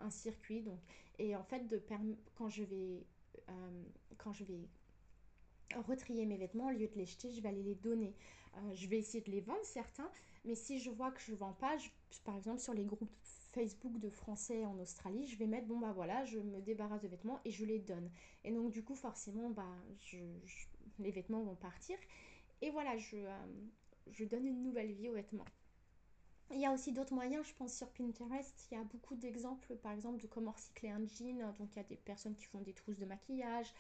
un, 0.01 0.11
circuit. 0.11 0.63
Donc, 0.63 0.79
et 1.19 1.37
en 1.37 1.45
fait, 1.45 1.67
de 1.67 1.81
quand 2.35 2.49
je 2.49 2.65
vais 2.65 3.07
euh, 3.49 3.83
quand 4.17 4.33
je 4.33 4.45
vais 4.45 4.69
retrier 5.77 6.27
mes 6.27 6.37
vêtements, 6.37 6.67
au 6.67 6.71
lieu 6.71 6.89
de 6.89 6.95
les 6.95 7.07
jeter, 7.07 7.33
je 7.33 7.41
vais 7.41 7.49
aller 7.49 7.63
les 7.63 7.75
donner. 7.75 8.15
Euh, 8.57 8.75
je 8.75 8.87
vais 8.89 8.99
essayer 8.99 9.23
de 9.23 9.31
les 9.31 9.41
vendre, 9.41 9.65
certains, 9.65 10.11
mais 10.45 10.55
si 10.55 10.79
je 10.79 10.91
vois 10.91 11.11
que 11.11 11.21
je 11.21 11.33
ne 11.33 11.37
vends 11.37 11.53
pas, 11.53 11.77
par 12.25 12.37
exemple 12.37 12.61
sur 12.61 12.73
les 12.73 12.85
groupes 12.85 13.09
Facebook 13.53 13.99
de 13.99 14.09
Français 14.09 14.65
en 14.65 14.79
Australie, 14.79 15.27
je 15.27 15.37
vais 15.37 15.47
mettre, 15.47 15.67
bon 15.67 15.79
bah 15.79 15.93
voilà, 15.93 16.25
je 16.25 16.39
me 16.39 16.61
débarrasse 16.61 17.03
de 17.03 17.09
vêtements 17.09 17.41
et 17.45 17.51
je 17.51 17.65
les 17.65 17.79
donne. 17.79 18.11
Et 18.45 18.53
donc 18.53 18.73
du 18.73 18.83
coup, 18.83 18.95
forcément, 18.95 19.51
bah, 19.51 19.77
je, 20.01 20.19
les 20.99 21.11
vêtements 21.11 21.43
vont 21.43 21.57
partir. 21.57 21.97
Et 22.61 22.71
voilà, 22.71 22.97
je, 22.97 23.17
euh, 23.17 23.47
je 24.11 24.25
donne 24.25 24.47
une 24.47 24.63
nouvelle 24.63 24.93
vie 24.93 25.09
aux 25.09 25.15
vêtements. 25.15 25.45
Il 26.51 26.59
y 26.59 26.67
a 26.67 26.73
aussi 26.73 26.93
d'autres 26.93 27.13
moyens, 27.13 27.47
je 27.47 27.55
pense 27.55 27.75
sur 27.75 27.89
Pinterest, 27.91 28.69
il 28.71 28.75
y 28.75 28.81
a 28.81 28.85
beaucoup 28.85 29.15
d'exemples 29.15 29.77
par 29.77 29.93
exemple 29.93 30.23
de 30.23 30.27
comment 30.27 30.53
recycler 30.53 30.89
un 30.89 31.05
jean. 31.05 31.53
Donc 31.59 31.69
il 31.73 31.77
y 31.77 31.81
a 31.81 31.85
des 31.85 31.97
personnes 31.97 32.35
qui 32.35 32.47
font 32.47 32.61
des 32.61 32.73
trousses 32.73 32.99
de 32.99 33.05
maquillage, 33.05 33.75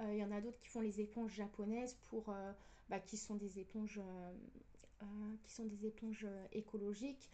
euh, 0.00 0.12
il 0.12 0.18
y 0.18 0.24
en 0.24 0.30
a 0.30 0.40
d'autres 0.40 0.58
qui 0.60 0.68
font 0.68 0.80
les 0.80 1.00
éponges 1.00 1.32
japonaises 1.32 1.96
pour, 2.08 2.28
euh, 2.28 2.52
bah, 2.88 3.00
qui 3.00 3.16
sont 3.16 3.34
des 3.34 3.58
éponges, 3.58 4.00
euh, 4.00 5.04
qui 5.42 5.52
sont 5.52 5.64
des 5.64 5.86
éponges 5.86 6.26
écologiques 6.52 7.28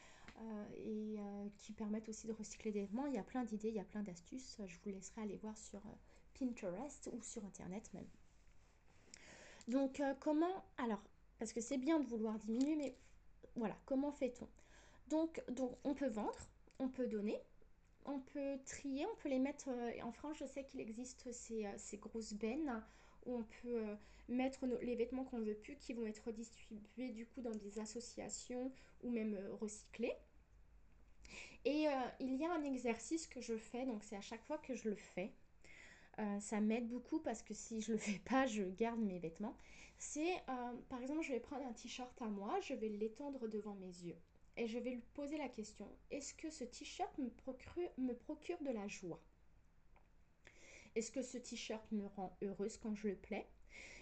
et 0.77 1.19
qui 1.57 1.73
permettent 1.73 2.09
aussi 2.09 2.29
de 2.29 2.33
recycler 2.33 2.71
des 2.71 2.83
vêtements. 2.83 3.07
Il 3.07 3.15
y 3.15 3.19
a 3.19 3.25
plein 3.25 3.43
d'idées, 3.43 3.69
il 3.69 3.75
y 3.75 3.81
a 3.81 3.85
plein 3.85 4.03
d'astuces. 4.03 4.61
Je 4.67 4.79
vous 4.85 4.91
laisserai 4.91 5.23
aller 5.23 5.37
voir 5.37 5.59
sur 5.59 5.83
Pinterest 6.39 7.11
ou 7.13 7.21
sur 7.21 7.45
Internet 7.45 7.93
même. 7.93 8.07
Donc 9.67 10.01
comment, 10.21 10.65
alors, 10.79 11.03
parce 11.39 11.53
que 11.53 11.61
c'est 11.61 11.77
bien 11.77 11.99
de 11.99 12.07
vouloir 12.07 12.39
diminuer, 12.39 12.77
mais 12.77 12.97
voilà, 13.57 13.77
comment 13.85 14.13
fait-on? 14.13 14.49
Donc, 15.09 15.43
on 15.85 15.95
peut 15.95 16.09
vendre, 16.09 16.39
on 16.79 16.89
peut 16.89 17.07
donner, 17.07 17.41
on 18.05 18.21
peut 18.21 18.59
trier, 18.65 19.07
on 19.07 19.17
peut 19.17 19.29
les 19.29 19.39
mettre... 19.39 19.69
Euh, 19.69 20.03
en 20.03 20.13
France, 20.13 20.39
je 20.41 20.47
sais 20.47 20.65
qu'il 20.65 20.81
existe 20.81 21.31
ces, 21.33 21.67
euh, 21.67 21.97
grosses 21.99 22.33
bennes 22.33 22.83
où 23.27 23.37
on 23.37 23.43
peut 23.43 23.77
euh, 23.77 23.95
mettre 24.29 24.67
les 24.83 24.97
vêtements 24.97 25.25
qu'on 25.25 25.39
ne 25.39 25.45
veut 25.45 25.57
plus 25.57 25.77
qui 25.77 25.93
vont 25.93 26.07
être 26.07 26.31
distribués 26.33 27.11
du 27.11 27.27
coup 27.27 27.41
dans 27.41 27.55
des 27.55 27.79
associations 27.79 28.73
ou 29.03 29.11
même 29.11 29.39
recyclés. 29.61 30.15
Et 31.65 31.87
il 32.21 32.37
y 32.37 32.47
a 32.47 32.53
un 32.53 32.63
exercice 32.63 33.27
que 33.27 33.41
je 33.41 33.57
fais, 33.57 33.85
donc 33.85 34.03
c'est 34.03 34.17
à 34.17 34.21
chaque 34.23 34.43
fois 34.45 34.57
que 34.59 34.75
je 34.75 34.89
le 34.89 34.95
fais. 34.95 35.33
Ça 36.41 36.61
m'aide 36.61 36.89
beaucoup 36.89 37.19
parce 37.19 37.43
que 37.43 37.53
si 37.53 37.83
je 37.83 37.93
le 37.93 37.99
fais 37.99 38.21
pas, 38.21 38.47
je 38.47 38.63
garde 38.63 39.01
mes 39.01 39.19
vêtements. 39.19 39.57
C'est, 39.99 40.43
par 40.89 41.03
exemple, 41.03 41.23
je 41.23 41.33
vais 41.33 41.41
prendre 41.41 41.67
un 41.67 41.73
t-shirt 41.73 42.23
à 42.23 42.27
moi, 42.27 42.59
je 42.61 42.75
vais 42.75 42.89
l'étendre 42.89 43.49
devant 43.49 43.75
mes 43.75 43.87
yeux 43.87 44.17
et 44.59 44.67
je 44.67 44.79
vais 44.79 44.91
lui 44.91 45.05
poser 45.15 45.39
la 45.39 45.49
question 45.49 45.89
est-ce 46.11 46.35
que 46.35 46.51
ce 46.51 46.65
t-shirt 46.65 47.17
me 47.19 47.31
procure, 48.13 48.59
de 48.61 48.71
la 48.71 48.87
joie? 48.89 49.23
Est-ce 50.95 51.13
que 51.13 51.23
ce 51.23 51.39
t-shirt 51.39 51.91
me 51.93 52.07
rend 52.07 52.37
heureuse 52.43 52.77
quand 52.77 52.95
je 52.95 53.09
le 53.09 53.17
plais? 53.17 53.49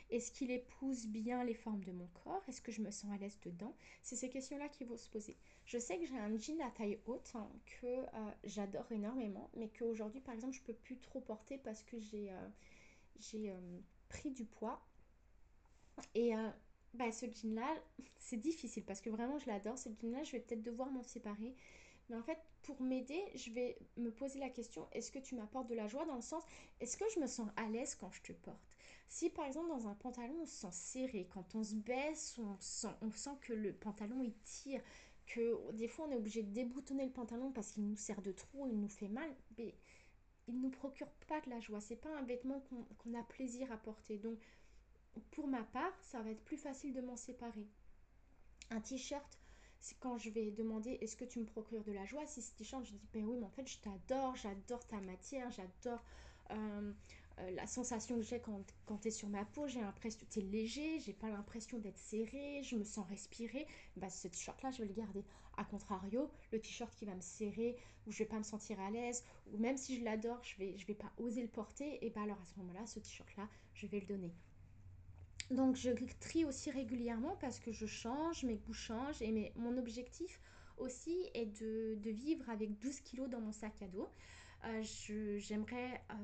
Est-ce 0.08 0.30
qu'il 0.30 0.50
épouse 0.50 1.08
bien 1.08 1.44
les 1.44 1.54
formes 1.54 1.84
de 1.84 1.92
mon 1.92 2.06
corps? 2.06 2.42
Est-ce 2.48 2.62
que 2.62 2.72
je 2.72 2.80
me 2.80 2.90
sens 2.90 3.10
à 3.12 3.18
l'aise 3.18 3.38
dedans? 3.42 3.76
C'est 4.02 4.16
ces 4.16 4.30
questions-là 4.30 4.68
qui 4.68 4.84
vont 4.84 4.96
se 4.96 5.10
poser. 5.10 5.36
Je 5.66 5.78
sais 5.78 5.98
que 5.98 6.06
j'ai 6.06 6.16
un 6.16 6.36
jean 6.38 6.60
à 6.62 6.70
taille 6.70 7.00
haute 7.06 7.32
hein, 7.34 7.50
que 7.80 7.86
euh, 7.86 8.30
j'adore 8.44 8.90
énormément, 8.92 9.50
mais 9.56 9.68
qu'aujourd'hui, 9.68 10.20
par 10.20 10.32
exemple, 10.32 10.54
je 10.54 10.62
peux 10.62 10.74
plus 10.74 10.98
trop 11.00 11.20
porter 11.20 11.58
parce 11.58 11.82
que 11.82 11.98
j'ai 11.98 12.30
euh, 12.30 12.48
euh, 13.34 13.80
pris 14.08 14.30
du 14.30 14.44
poids. 14.46 14.80
Et 16.14 16.34
bah, 16.96 17.12
ce 17.12 17.26
jean-là, 17.26 17.74
c'est 18.18 18.36
difficile 18.36 18.84
parce 18.84 19.00
que 19.00 19.10
vraiment, 19.10 19.38
je 19.38 19.46
l'adore. 19.46 19.78
Ce 19.78 19.88
jean-là, 19.88 20.24
je 20.24 20.32
vais 20.32 20.40
peut-être 20.40 20.62
devoir 20.62 20.90
m'en 20.90 21.02
séparer. 21.02 21.54
Mais 22.08 22.16
en 22.16 22.22
fait, 22.22 22.38
pour 22.62 22.80
m'aider, 22.82 23.20
je 23.34 23.50
vais 23.50 23.78
me 23.96 24.10
poser 24.10 24.38
la 24.38 24.50
question, 24.50 24.86
est-ce 24.92 25.10
que 25.10 25.18
tu 25.18 25.34
m'apportes 25.34 25.68
de 25.68 25.74
la 25.74 25.88
joie 25.88 26.04
dans 26.04 26.16
le 26.16 26.22
sens, 26.22 26.44
est-ce 26.80 26.96
que 26.96 27.04
je 27.14 27.20
me 27.20 27.26
sens 27.26 27.48
à 27.56 27.68
l'aise 27.68 27.94
quand 27.94 28.10
je 28.10 28.22
te 28.22 28.32
porte? 28.32 28.76
Si 29.08 29.30
par 29.30 29.46
exemple 29.46 29.68
dans 29.68 29.86
un 29.86 29.94
pantalon 29.94 30.34
on 30.42 30.46
se 30.46 30.56
sent 30.56 30.72
serré, 30.72 31.28
quand 31.32 31.54
on 31.54 31.62
se 31.62 31.74
baisse, 31.74 32.38
on 32.38 32.56
sent, 32.58 32.88
on 33.02 33.10
sent 33.12 33.30
que 33.40 33.52
le 33.52 33.72
pantalon 33.72 34.20
il 34.20 34.34
tire, 34.42 34.82
que 35.26 35.72
des 35.72 35.86
fois 35.86 36.06
on 36.08 36.12
est 36.12 36.16
obligé 36.16 36.42
de 36.42 36.52
déboutonner 36.52 37.04
le 37.04 37.12
pantalon 37.12 37.52
parce 37.52 37.70
qu'il 37.70 37.86
nous 37.86 37.96
sert 37.96 38.20
de 38.20 38.32
trop, 38.32 38.66
il 38.66 38.80
nous 38.80 38.88
fait 38.88 39.08
mal, 39.08 39.30
mais 39.58 39.74
il 40.48 40.60
nous 40.60 40.70
procure 40.70 41.08
pas 41.28 41.40
de 41.40 41.50
la 41.50 41.60
joie. 41.60 41.80
C'est 41.80 41.96
pas 41.96 42.16
un 42.16 42.22
vêtement 42.22 42.60
qu'on 42.98 43.14
a 43.14 43.22
plaisir 43.22 43.70
à 43.72 43.76
porter. 43.76 44.18
Donc 44.18 44.38
pour 45.30 45.46
ma 45.46 45.62
part, 45.62 45.92
ça 46.02 46.22
va 46.22 46.30
être 46.30 46.44
plus 46.44 46.56
facile 46.56 46.92
de 46.92 47.00
m'en 47.00 47.16
séparer. 47.16 47.66
Un 48.70 48.80
t-shirt, 48.80 49.38
c'est 49.80 49.98
quand 49.98 50.18
je 50.18 50.30
vais 50.30 50.50
demander 50.50 50.98
est-ce 51.00 51.16
que 51.16 51.24
tu 51.24 51.38
me 51.38 51.44
procures 51.44 51.84
de 51.84 51.92
la 51.92 52.04
joie? 52.04 52.26
Si 52.26 52.42
ce 52.42 52.52
t-shirt, 52.54 52.84
je 52.84 52.92
dis 52.92 53.08
ben 53.12 53.24
oui, 53.24 53.36
mais 53.38 53.46
en 53.46 53.50
fait, 53.50 53.66
je 53.68 53.78
t'adore, 53.78 54.34
j'adore 54.36 54.86
ta 54.86 55.00
matière, 55.00 55.50
j'adore 55.50 56.02
euh, 56.50 56.92
euh, 57.38 57.50
la 57.50 57.66
sensation 57.66 58.16
que 58.16 58.22
j'ai 58.22 58.40
quand, 58.40 58.64
quand 58.86 58.98
tu 58.98 59.08
es 59.08 59.10
sur 59.10 59.28
ma 59.28 59.44
peau, 59.44 59.68
j'ai 59.68 59.80
l'impression 59.80 60.20
que 60.20 60.32
tu 60.32 60.40
es 60.40 60.42
léger, 60.42 61.00
j'ai 61.00 61.12
pas 61.12 61.28
l'impression 61.28 61.78
d'être 61.78 61.98
serré, 61.98 62.62
je 62.62 62.76
me 62.76 62.84
sens 62.84 63.06
respirer. 63.08 63.66
Bah, 63.96 64.08
ce 64.10 64.28
t-shirt 64.28 64.60
là, 64.62 64.70
je 64.70 64.78
vais 64.78 64.88
le 64.88 64.94
garder. 64.94 65.24
A 65.56 65.64
contrario, 65.64 66.30
le 66.52 66.60
t-shirt 66.60 66.94
qui 66.94 67.04
va 67.04 67.14
me 67.14 67.20
serrer, 67.20 67.76
ou 68.06 68.12
je 68.12 68.18
vais 68.18 68.28
pas 68.28 68.38
me 68.38 68.42
sentir 68.44 68.80
à 68.80 68.90
l'aise, 68.90 69.24
ou 69.52 69.58
même 69.58 69.76
si 69.76 69.98
je 69.98 70.04
l'adore, 70.04 70.42
je 70.42 70.56
vais, 70.56 70.76
je 70.76 70.86
vais 70.86 70.94
pas 70.94 71.12
oser 71.18 71.42
le 71.42 71.48
porter, 71.48 72.04
et 72.04 72.10
bah 72.10 72.22
alors 72.22 72.40
à 72.40 72.44
ce 72.46 72.58
moment-là, 72.58 72.86
ce 72.86 72.98
t-shirt 72.98 73.36
là, 73.36 73.48
je 73.74 73.86
vais 73.86 74.00
le 74.00 74.06
donner. 74.06 74.32
Donc 75.50 75.76
je 75.76 75.90
trie 76.20 76.44
aussi 76.44 76.70
régulièrement 76.70 77.36
parce 77.40 77.60
que 77.60 77.72
je 77.72 77.86
change, 77.86 78.42
mes 78.42 78.56
goûts 78.56 78.72
changent, 78.72 79.22
et 79.22 79.52
mon 79.56 79.76
objectif 79.78 80.40
aussi 80.76 81.16
est 81.34 81.46
de, 81.60 81.94
de 81.96 82.10
vivre 82.10 82.48
avec 82.50 82.78
12 82.78 83.00
kilos 83.00 83.30
dans 83.30 83.40
mon 83.40 83.52
sac 83.52 83.80
à 83.82 83.86
dos. 83.86 84.08
Euh, 84.64 84.82
j'aimerais 85.38 86.02
euh, 86.10 86.14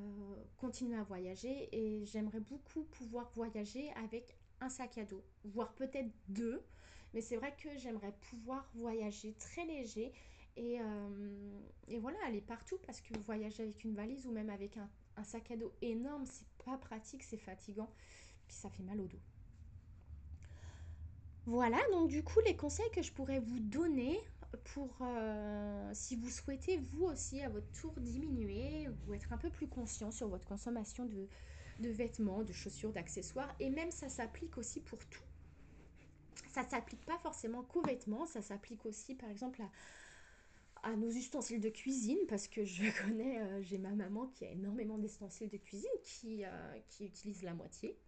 continuer 0.56 0.96
à 0.96 1.04
voyager 1.04 1.68
et 1.72 2.04
j'aimerais 2.06 2.40
beaucoup 2.40 2.82
pouvoir 2.84 3.30
voyager 3.36 3.92
avec 3.92 4.36
un 4.60 4.68
sac 4.68 4.98
à 4.98 5.04
dos, 5.04 5.22
voire 5.44 5.72
peut-être 5.74 6.10
deux. 6.28 6.62
Mais 7.14 7.20
c'est 7.20 7.36
vrai 7.36 7.54
que 7.56 7.68
j'aimerais 7.76 8.12
pouvoir 8.30 8.68
voyager 8.74 9.34
très 9.34 9.64
léger 9.66 10.12
et, 10.56 10.80
euh, 10.80 11.60
et, 11.88 11.98
voilà, 11.98 12.18
aller 12.26 12.40
partout 12.40 12.78
parce 12.84 13.00
que 13.00 13.16
voyager 13.18 13.62
avec 13.62 13.84
une 13.84 13.94
valise 13.94 14.26
ou 14.26 14.32
même 14.32 14.50
avec 14.50 14.76
un, 14.76 14.88
un 15.16 15.24
sac 15.24 15.50
à 15.50 15.56
dos 15.56 15.72
énorme, 15.82 16.24
c'est 16.26 16.46
pas 16.64 16.76
pratique, 16.78 17.22
c'est 17.22 17.38
fatigant, 17.38 17.90
ça 18.52 18.70
fait 18.70 18.82
mal 18.82 19.00
au 19.00 19.06
dos. 19.06 19.20
Voilà, 21.46 21.78
donc 21.90 22.08
du 22.08 22.22
coup, 22.22 22.38
les 22.46 22.56
conseils 22.56 22.90
que 22.92 23.02
je 23.02 23.12
pourrais 23.12 23.40
vous 23.40 23.58
donner 23.58 24.20
pour, 24.64 24.96
euh, 25.00 25.90
si 25.92 26.14
vous 26.16 26.30
souhaitez 26.30 26.76
vous 26.76 27.06
aussi 27.06 27.40
à 27.42 27.48
votre 27.48 27.70
tour 27.72 27.92
diminuer 27.96 28.88
ou 29.06 29.14
être 29.14 29.32
un 29.32 29.38
peu 29.38 29.50
plus 29.50 29.66
conscient 29.66 30.10
sur 30.10 30.28
votre 30.28 30.46
consommation 30.46 31.04
de, 31.06 31.28
vêtements, 31.88 32.44
de 32.44 32.52
chaussures, 32.52 32.92
d'accessoires, 32.92 33.52
et 33.58 33.70
même 33.70 33.90
ça 33.90 34.08
s'applique 34.08 34.56
aussi 34.56 34.80
pour 34.80 35.04
tout. 35.06 35.22
Ça 36.52 36.62
s'applique 36.68 37.04
pas 37.06 37.18
forcément 37.18 37.62
qu'aux 37.62 37.82
vêtements, 37.82 38.26
ça 38.26 38.42
s'applique 38.42 38.84
aussi 38.86 39.14
par 39.14 39.30
exemple 39.30 39.62
à, 40.82 40.94
nos 40.96 41.10
ustensiles 41.10 41.60
de 41.60 41.70
cuisine, 41.70 42.18
parce 42.28 42.46
que 42.46 42.64
je 42.64 42.84
connais, 43.02 43.40
euh, 43.40 43.62
j'ai 43.62 43.78
ma 43.78 43.90
maman 43.90 44.26
qui 44.28 44.44
a 44.44 44.50
énormément 44.50 44.98
d'ustensiles 44.98 45.48
de 45.48 45.56
cuisine 45.56 45.90
qui, 46.04 46.44
euh, 46.44 46.78
qui 46.88 47.06
utilise 47.06 47.42
la 47.42 47.54
moitié. 47.54 47.98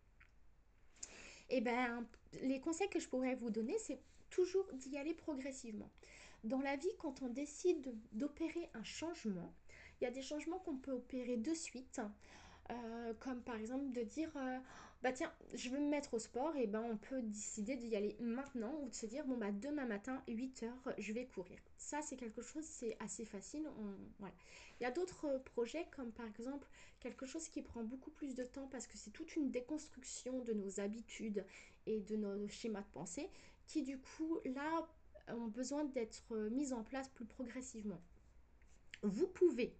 Et 1.50 1.58
eh 1.58 1.60
ben, 1.60 2.06
les 2.42 2.60
conseils 2.60 2.88
que 2.88 2.98
je 2.98 3.08
pourrais 3.08 3.34
vous 3.34 3.50
donner, 3.50 3.76
c'est 3.78 4.00
toujours 4.30 4.66
d'y 4.72 4.96
aller 4.96 5.14
progressivement. 5.14 5.90
Dans 6.42 6.60
la 6.60 6.76
vie, 6.76 6.94
quand 6.98 7.22
on 7.22 7.28
décide 7.28 7.94
d'opérer 8.12 8.68
un 8.74 8.84
changement, 8.84 9.52
il 10.00 10.04
y 10.04 10.06
a 10.06 10.10
des 10.10 10.22
changements 10.22 10.58
qu'on 10.58 10.76
peut 10.76 10.92
opérer 10.92 11.36
de 11.36 11.54
suite. 11.54 12.00
Euh, 12.70 13.12
comme 13.20 13.42
par 13.42 13.56
exemple 13.56 13.92
de 13.92 14.00
dire 14.00 14.30
euh, 14.36 14.58
bah 15.04 15.12
tiens 15.12 15.30
je 15.52 15.68
veux 15.68 15.78
me 15.78 15.90
mettre 15.90 16.14
au 16.14 16.18
sport 16.18 16.56
et 16.56 16.66
ben 16.66 16.80
on 16.80 16.96
peut 16.96 17.20
décider 17.20 17.76
d'y 17.76 17.94
aller 17.94 18.16
maintenant 18.20 18.74
ou 18.80 18.88
de 18.88 18.94
se 18.94 19.04
dire 19.04 19.26
bon 19.26 19.36
bah 19.36 19.52
demain 19.52 19.84
matin 19.84 20.22
8 20.28 20.62
heures 20.62 20.94
je 20.96 21.12
vais 21.12 21.26
courir 21.26 21.58
ça 21.76 22.00
c'est 22.00 22.16
quelque 22.16 22.40
chose 22.40 22.64
c'est 22.64 22.96
assez 23.00 23.26
facile 23.26 23.68
voilà. 24.18 24.34
il 24.80 24.84
y 24.84 24.86
a 24.86 24.90
d'autres 24.90 25.42
projets 25.44 25.86
comme 25.94 26.10
par 26.10 26.26
exemple 26.26 26.66
quelque 27.00 27.26
chose 27.26 27.50
qui 27.50 27.60
prend 27.60 27.84
beaucoup 27.84 28.10
plus 28.12 28.34
de 28.34 28.44
temps 28.44 28.66
parce 28.68 28.86
que 28.86 28.96
c'est 28.96 29.10
toute 29.10 29.36
une 29.36 29.50
déconstruction 29.50 30.42
de 30.42 30.54
nos 30.54 30.80
habitudes 30.80 31.44
et 31.84 32.00
de 32.00 32.16
nos 32.16 32.48
schémas 32.48 32.80
de 32.80 32.90
pensée 32.94 33.28
qui 33.66 33.82
du 33.82 33.98
coup 33.98 34.38
là 34.46 34.88
ont 35.28 35.48
besoin 35.48 35.84
d'être 35.84 36.34
mises 36.50 36.72
en 36.72 36.82
place 36.82 37.10
plus 37.10 37.26
progressivement. 37.26 38.00
Vous 39.02 39.26
pouvez 39.26 39.76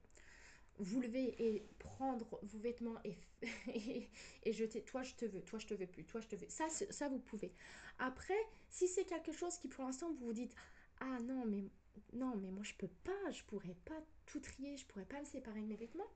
vous 0.78 1.00
lever 1.00 1.34
et 1.38 1.66
prendre 1.78 2.38
vos 2.42 2.58
vêtements 2.58 2.96
et, 3.68 4.08
et, 4.42 4.52
jeter 4.52 4.82
toi 4.82 5.02
je 5.02 5.14
te 5.14 5.24
veux, 5.24 5.42
toi 5.42 5.58
je 5.58 5.66
te 5.66 5.74
veux 5.74 5.86
plus, 5.86 6.04
toi 6.04 6.20
je 6.20 6.28
te 6.28 6.36
veux. 6.36 6.48
Ça, 6.48 6.68
ça 6.68 7.08
vous 7.08 7.18
pouvez. 7.18 7.52
Après, 7.98 8.38
si 8.70 8.88
c'est 8.88 9.04
quelque 9.04 9.32
chose 9.32 9.56
qui 9.58 9.68
pour 9.68 9.84
l'instant 9.84 10.10
vous 10.12 10.26
vous 10.26 10.32
dites 10.32 10.54
ah 11.00 11.18
non 11.20 11.44
mais 11.44 11.64
non 12.12 12.36
mais 12.36 12.50
moi 12.50 12.64
je 12.64 12.74
peux 12.74 12.90
pas, 13.04 13.30
je 13.30 13.42
pourrais 13.44 13.76
pas 13.84 14.00
tout 14.26 14.40
trier, 14.40 14.76
je 14.76 14.86
pourrais 14.86 15.04
pas 15.04 15.20
me 15.20 15.26
séparer 15.26 15.60
de 15.60 15.66
mes 15.66 15.76
vêtements, 15.76 16.10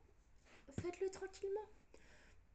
faites-le 0.80 1.10
tranquillement. 1.10 1.68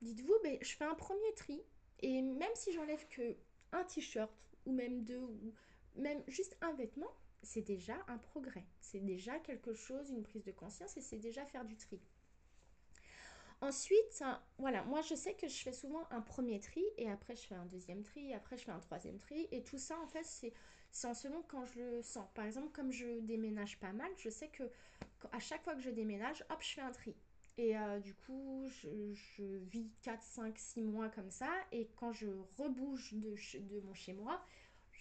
Dites-vous 0.01 0.35
ben, 0.43 0.57
je 0.61 0.75
fais 0.75 0.85
un 0.85 0.95
premier 0.95 1.33
tri 1.35 1.61
et 2.01 2.21
même 2.21 2.55
si 2.55 2.73
j'enlève 2.73 3.07
que 3.07 3.35
un 3.71 3.83
t-shirt 3.85 4.31
ou 4.65 4.73
même 4.73 5.03
deux 5.03 5.19
ou 5.19 5.53
même 5.95 6.21
juste 6.27 6.57
un 6.61 6.73
vêtement, 6.73 7.11
c'est 7.43 7.61
déjà 7.61 7.95
un 8.07 8.17
progrès. 8.17 8.65
C'est 8.81 8.99
déjà 8.99 9.37
quelque 9.39 9.73
chose, 9.73 10.09
une 10.09 10.23
prise 10.23 10.43
de 10.43 10.51
conscience 10.51 10.97
et 10.97 11.01
c'est 11.01 11.17
déjà 11.17 11.45
faire 11.45 11.65
du 11.65 11.77
tri. 11.77 11.99
Ensuite, 13.61 14.23
voilà, 14.57 14.83
moi 14.83 15.01
je 15.01 15.15
sais 15.15 15.35
que 15.35 15.47
je 15.47 15.55
fais 15.55 15.71
souvent 15.71 16.05
un 16.11 16.21
premier 16.21 16.59
tri 16.59 16.83
et 16.97 17.09
après 17.09 17.35
je 17.35 17.43
fais 17.43 17.55
un 17.55 17.65
deuxième 17.65 18.03
tri 18.03 18.33
après 18.33 18.57
je 18.57 18.65
fais 18.65 18.71
un 18.71 18.79
troisième 18.79 19.19
tri 19.19 19.47
et 19.51 19.63
tout 19.63 19.77
ça 19.77 19.97
en 19.99 20.07
fait 20.07 20.25
c'est 20.25 21.07
en 21.07 21.13
selon 21.13 21.41
quand 21.47 21.65
je 21.65 21.79
le 21.79 22.01
sens. 22.01 22.27
Par 22.35 22.45
exemple, 22.45 22.69
comme 22.71 22.91
je 22.91 23.19
déménage 23.21 23.79
pas 23.79 23.93
mal, 23.93 24.11
je 24.17 24.29
sais 24.29 24.49
que 24.49 24.63
à 25.31 25.39
chaque 25.39 25.63
fois 25.63 25.75
que 25.75 25.81
je 25.81 25.89
déménage, 25.89 26.43
hop, 26.49 26.61
je 26.61 26.73
fais 26.73 26.81
un 26.81 26.91
tri. 26.91 27.15
Et 27.57 27.77
euh, 27.77 27.99
du 27.99 28.13
coup, 28.15 28.67
je, 28.67 29.13
je, 29.13 29.43
vis 29.43 29.91
4, 30.01 30.21
5, 30.23 30.57
6 30.57 30.83
mois 30.83 31.09
comme 31.09 31.29
ça. 31.29 31.49
Et 31.71 31.87
quand 31.95 32.11
je 32.11 32.27
rebouge 32.57 33.13
de, 33.13 33.35
de 33.59 33.79
mon 33.81 33.93
chez 33.93 34.13
moi, 34.13 34.43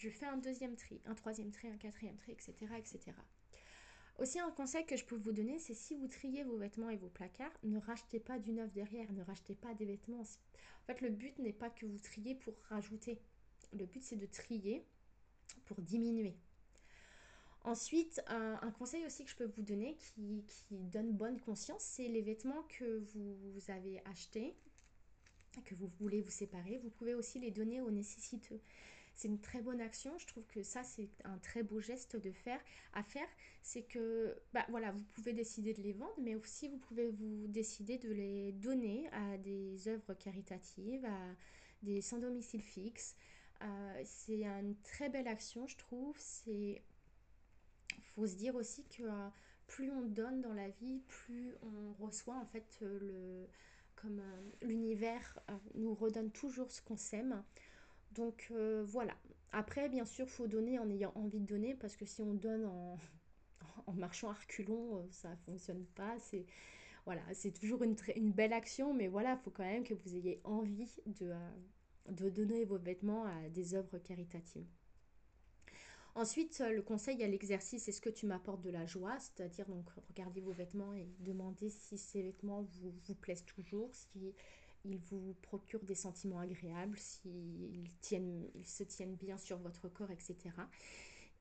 je 0.02 0.10
fais 0.10 0.26
un 0.26 0.36
deuxième 0.36 0.74
tri, 0.74 1.00
un 1.04 1.14
troisième 1.14 1.52
tri, 1.52 1.68
un 1.68 1.76
quatrième 1.76 2.16
tri, 2.16 2.32
etc. 2.32 2.54
etc. 2.76 3.12
Aussi, 4.18 4.40
un 4.40 4.50
conseil 4.50 4.84
que 4.84 4.96
je 4.96 5.04
peux 5.04 5.16
vous 5.16 5.30
donner, 5.30 5.60
c'est 5.60 5.74
si 5.74 5.94
vous 5.94 6.08
triez 6.08 6.42
vos 6.42 6.56
vêtements 6.56 6.90
et 6.90 6.96
vos 6.96 7.08
placards, 7.08 7.56
ne 7.62 7.78
rachetez 7.78 8.18
pas 8.18 8.38
du 8.40 8.52
neuf 8.52 8.72
derrière, 8.72 9.10
ne 9.12 9.22
rachetez 9.22 9.54
pas 9.54 9.74
des 9.74 9.86
vêtements. 9.86 10.20
En 10.20 10.84
fait, 10.86 11.00
le 11.00 11.10
but 11.10 11.38
n'est 11.38 11.52
pas 11.52 11.70
que 11.70 11.86
vous 11.86 11.98
triez 11.98 12.34
pour 12.34 12.54
rajouter. 12.68 13.20
Le 13.72 13.86
but, 13.86 14.02
c'est 14.02 14.16
de 14.16 14.26
trier 14.26 14.84
pour 15.66 15.80
diminuer. 15.80 16.36
Ensuite, 17.64 18.20
un, 18.26 18.72
conseil 18.72 19.06
aussi 19.06 19.24
que 19.24 19.30
je 19.30 19.36
peux 19.36 19.46
vous 19.56 19.62
donner 19.62 19.96
qui, 19.96 20.44
qui 20.48 20.82
donne 20.82 21.12
bonne 21.12 21.38
conscience, 21.38 21.82
c'est 21.82 22.08
les 22.08 22.22
vêtements 22.22 22.64
que 22.64 22.98
vous 23.14 23.70
avez 23.70 24.02
achetés, 24.06 24.56
que 25.64 25.76
vous 25.76 25.86
voulez 26.00 26.22
vous 26.22 26.30
séparer. 26.30 26.78
Vous 26.78 26.90
pouvez 26.90 27.14
aussi 27.14 27.38
les 27.38 27.52
donner 27.52 27.80
aux 27.80 27.92
nécessiteux 27.92 28.60
c'est 29.14 29.29
une 29.29 29.40
très 29.40 29.61
bonne 29.61 29.81
action. 29.81 30.16
Je 30.18 30.27
trouve 30.27 30.46
que 30.46 30.62
ça, 30.62 30.83
c'est 30.83 31.09
un 31.25 31.38
très 31.38 31.62
beau 31.62 31.81
geste 31.81 32.16
de 32.16 32.31
faire, 32.33 32.61
à 32.92 33.03
faire. 33.03 33.29
C'est 33.62 33.83
que, 33.83 34.37
bah 34.53 34.64
voilà, 34.68 34.92
vous 34.92 35.05
pouvez 35.12 35.33
décider 35.33 35.75
de 35.75 35.83
les 35.83 35.92
vendre, 35.92 36.14
mais 36.20 36.35
aussi 36.35 36.68
vous 36.68 36.79
pouvez 36.79 37.09
vous 37.09 37.46
décider 37.48 37.98
de 37.98 38.11
les 38.11 38.53
donner 38.53 39.09
à 39.12 39.38
des 39.38 39.88
œuvres 39.88 40.14
caritatives, 40.14 41.05
à 41.05 41.35
des 41.83 42.01
sans 42.01 42.18
domicile 42.18 42.62
fixe. 42.62 43.16
Euh, 43.62 44.03
c'est 44.05 44.44
une 44.44 44.77
très 44.83 45.09
belle 45.09 45.29
action, 45.29 45.66
je 45.66 45.77
trouve. 45.77 46.16
C'est 46.18 46.83
faut 48.14 48.27
se 48.27 48.35
dire 48.35 48.55
aussi 48.57 48.85
que 48.88 49.05
euh, 49.05 49.29
plus 49.66 49.90
on 49.90 50.03
donne 50.03 50.40
dans 50.40 50.53
la 50.53 50.68
vie, 50.68 51.01
plus 51.09 51.55
on 51.62 52.05
reçoit 52.05 52.37
en 52.37 52.46
fait 52.46 52.79
euh, 52.83 52.98
le 53.01 53.48
comme 53.94 54.22
l'univers 54.62 55.38
nous 55.75 55.94
redonne 55.94 56.33
toujours 56.33 56.72
ce 56.72 56.83
qu'on 56.83 56.96
sème. 56.96 57.44
Donc 58.14 58.53
voilà. 58.85 59.14
Après, 59.53 59.88
bien 59.88 60.05
sûr, 60.05 60.29
faut 60.29 60.46
donner 60.46 60.79
en 60.79 60.88
ayant 60.90 61.12
envie 61.14 61.40
de 61.40 61.46
donner 61.46 61.75
parce 61.75 61.96
que 61.96 62.07
si 62.07 62.22
on 62.22 62.35
donne 62.35 62.64
en, 62.64 62.98
marchant 63.94 64.31
à 64.31 64.35
reculons, 64.35 65.07
ça 65.11 65.37
fonctionne 65.44 65.85
pas. 65.94 66.18
C'est 66.18 66.46
voilà, 67.05 67.22
toujours 67.59 67.83
une, 67.83 67.96
belle 68.33 68.53
action, 68.53 68.94
mais 68.94 69.09
voilà, 69.09 69.33
il 69.33 69.38
faut 69.42 69.51
quand 69.51 69.64
même 69.64 69.85
que 69.85 69.94
vous 69.94 70.14
ayez 70.14 70.40
envie 70.44 70.88
de, 71.07 71.33
de 72.09 72.31
donner 72.31 72.64
vos 72.64 72.79
vêtements 72.79 73.25
à 73.25 73.48
des 73.48 73.75
œuvres 73.75 73.98
caritatives. 73.98 74.66
Ensuite, 76.14 76.61
euh, 76.61 76.72
le 76.72 76.83
conseil 76.83 77.22
à 77.25 77.27
l'exercice, 77.27 77.88
est-ce 77.88 78.01
que 78.01 78.11
tu 78.11 78.27
m'apportes 78.27 78.61
de 78.61 78.70
la 78.70 78.85
joie? 78.85 79.18
C'est-à-dire, 79.18 79.66
donc, 79.66 79.88
regardez 80.09 80.42
vos 80.42 80.53
vêtements 80.53 80.92
et 80.92 81.09
demandez 81.20 81.70
si 81.70 81.96
ces 81.96 82.22
vêtements 82.22 82.62
vous, 82.62 82.92
vous 83.07 83.14
plaisent 83.14 83.46
toujours, 83.46 83.88
si 83.94 84.35
ils 84.85 84.99
vous 84.99 85.35
procurent 85.42 85.85
des 85.85 85.95
sentiments 85.95 86.40
agréables, 86.40 86.99
s'ils 86.99 87.90
ils 88.12 88.66
se 88.66 88.83
tiennent 88.83 89.16
bien 89.16 89.38
sur 89.38 89.59
votre 89.59 89.88
corps, 89.88 90.11
etc. 90.11 90.37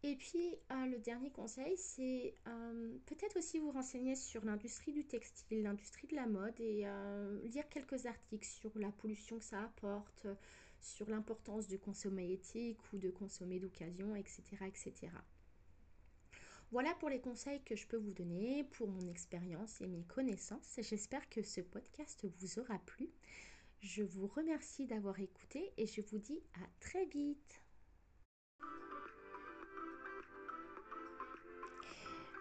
Et 0.03 0.15
puis, 0.15 0.55
euh, 0.71 0.85
le 0.87 0.97
dernier 0.97 1.29
conseil, 1.29 1.77
c'est 1.77 2.33
euh, 2.47 2.97
peut-être 3.05 3.37
aussi 3.37 3.59
vous 3.59 3.71
renseigner 3.71 4.15
sur 4.15 4.43
l'industrie 4.43 4.91
du 4.91 5.05
textile, 5.05 5.61
l'industrie 5.61 6.07
de 6.07 6.15
la 6.15 6.25
mode 6.25 6.59
et 6.59 6.87
lire 7.43 7.69
quelques 7.69 8.05
articles 8.05 8.47
sur 8.47 8.71
la 8.79 8.91
pollution 8.91 9.37
que 9.37 9.45
ça 9.45 9.61
apporte, 9.61 10.27
sur 10.79 11.07
l'importance 11.09 11.67
de 11.67 11.77
consommer 11.77 12.31
éthique 12.31 12.79
ou 12.93 12.97
de 12.97 13.11
consommer 13.11 13.59
d'occasion, 13.59 14.15
etc., 14.15 14.41
etc. 14.67 15.11
Voilà 16.71 16.93
pour 16.95 17.09
les 17.09 17.19
conseils 17.19 17.61
que 17.63 17.75
je 17.75 17.85
peux 17.85 17.97
vous 17.97 18.13
donner, 18.13 18.63
pour 18.63 18.87
mon 18.87 19.05
expérience 19.09 19.81
et 19.81 19.87
mes 19.87 20.03
connaissances. 20.03 20.79
J'espère 20.79 21.27
que 21.29 21.43
ce 21.43 21.59
podcast 21.59 22.25
vous 22.39 22.59
aura 22.59 22.79
plu. 22.79 23.09
Je 23.81 24.03
vous 24.03 24.27
remercie 24.27 24.85
d'avoir 24.85 25.19
écouté 25.19 25.73
et 25.75 25.85
je 25.85 26.01
vous 26.01 26.19
dis 26.19 26.41
à 26.55 26.65
très 26.79 27.05
vite. 27.07 27.61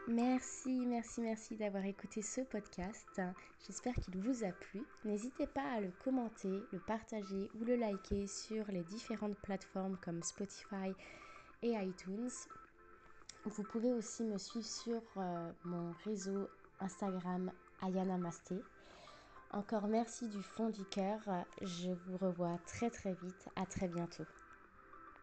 Merci, 0.06 0.86
merci, 0.86 1.20
merci 1.22 1.56
d'avoir 1.56 1.84
écouté 1.84 2.22
ce 2.22 2.40
podcast. 2.40 3.20
J'espère 3.66 3.94
qu'il 3.96 4.16
vous 4.16 4.44
a 4.44 4.52
plu. 4.52 4.84
N'hésitez 5.04 5.48
pas 5.48 5.72
à 5.72 5.80
le 5.80 5.90
commenter, 6.04 6.62
le 6.72 6.78
partager 6.78 7.50
ou 7.60 7.64
le 7.64 7.74
liker 7.74 8.28
sur 8.28 8.70
les 8.70 8.84
différentes 8.84 9.38
plateformes 9.38 9.98
comme 10.04 10.22
Spotify 10.22 10.92
et 11.62 11.72
iTunes. 11.72 12.30
Vous 13.46 13.62
pouvez 13.62 13.92
aussi 13.92 14.22
me 14.22 14.36
suivre 14.36 14.66
sur 14.66 15.02
euh, 15.16 15.50
mon 15.64 15.92
réseau 16.04 16.48
Instagram 16.78 17.50
Ayana 17.80 18.18
Masté. 18.18 18.62
Encore 19.50 19.88
merci 19.88 20.28
du 20.28 20.42
fond 20.42 20.68
du 20.68 20.84
cœur. 20.84 21.20
Je 21.62 21.90
vous 21.90 22.18
revois 22.18 22.58
très 22.66 22.90
très 22.90 23.14
vite. 23.14 23.48
À 23.56 23.64
très 23.64 23.88
bientôt. 23.88 24.26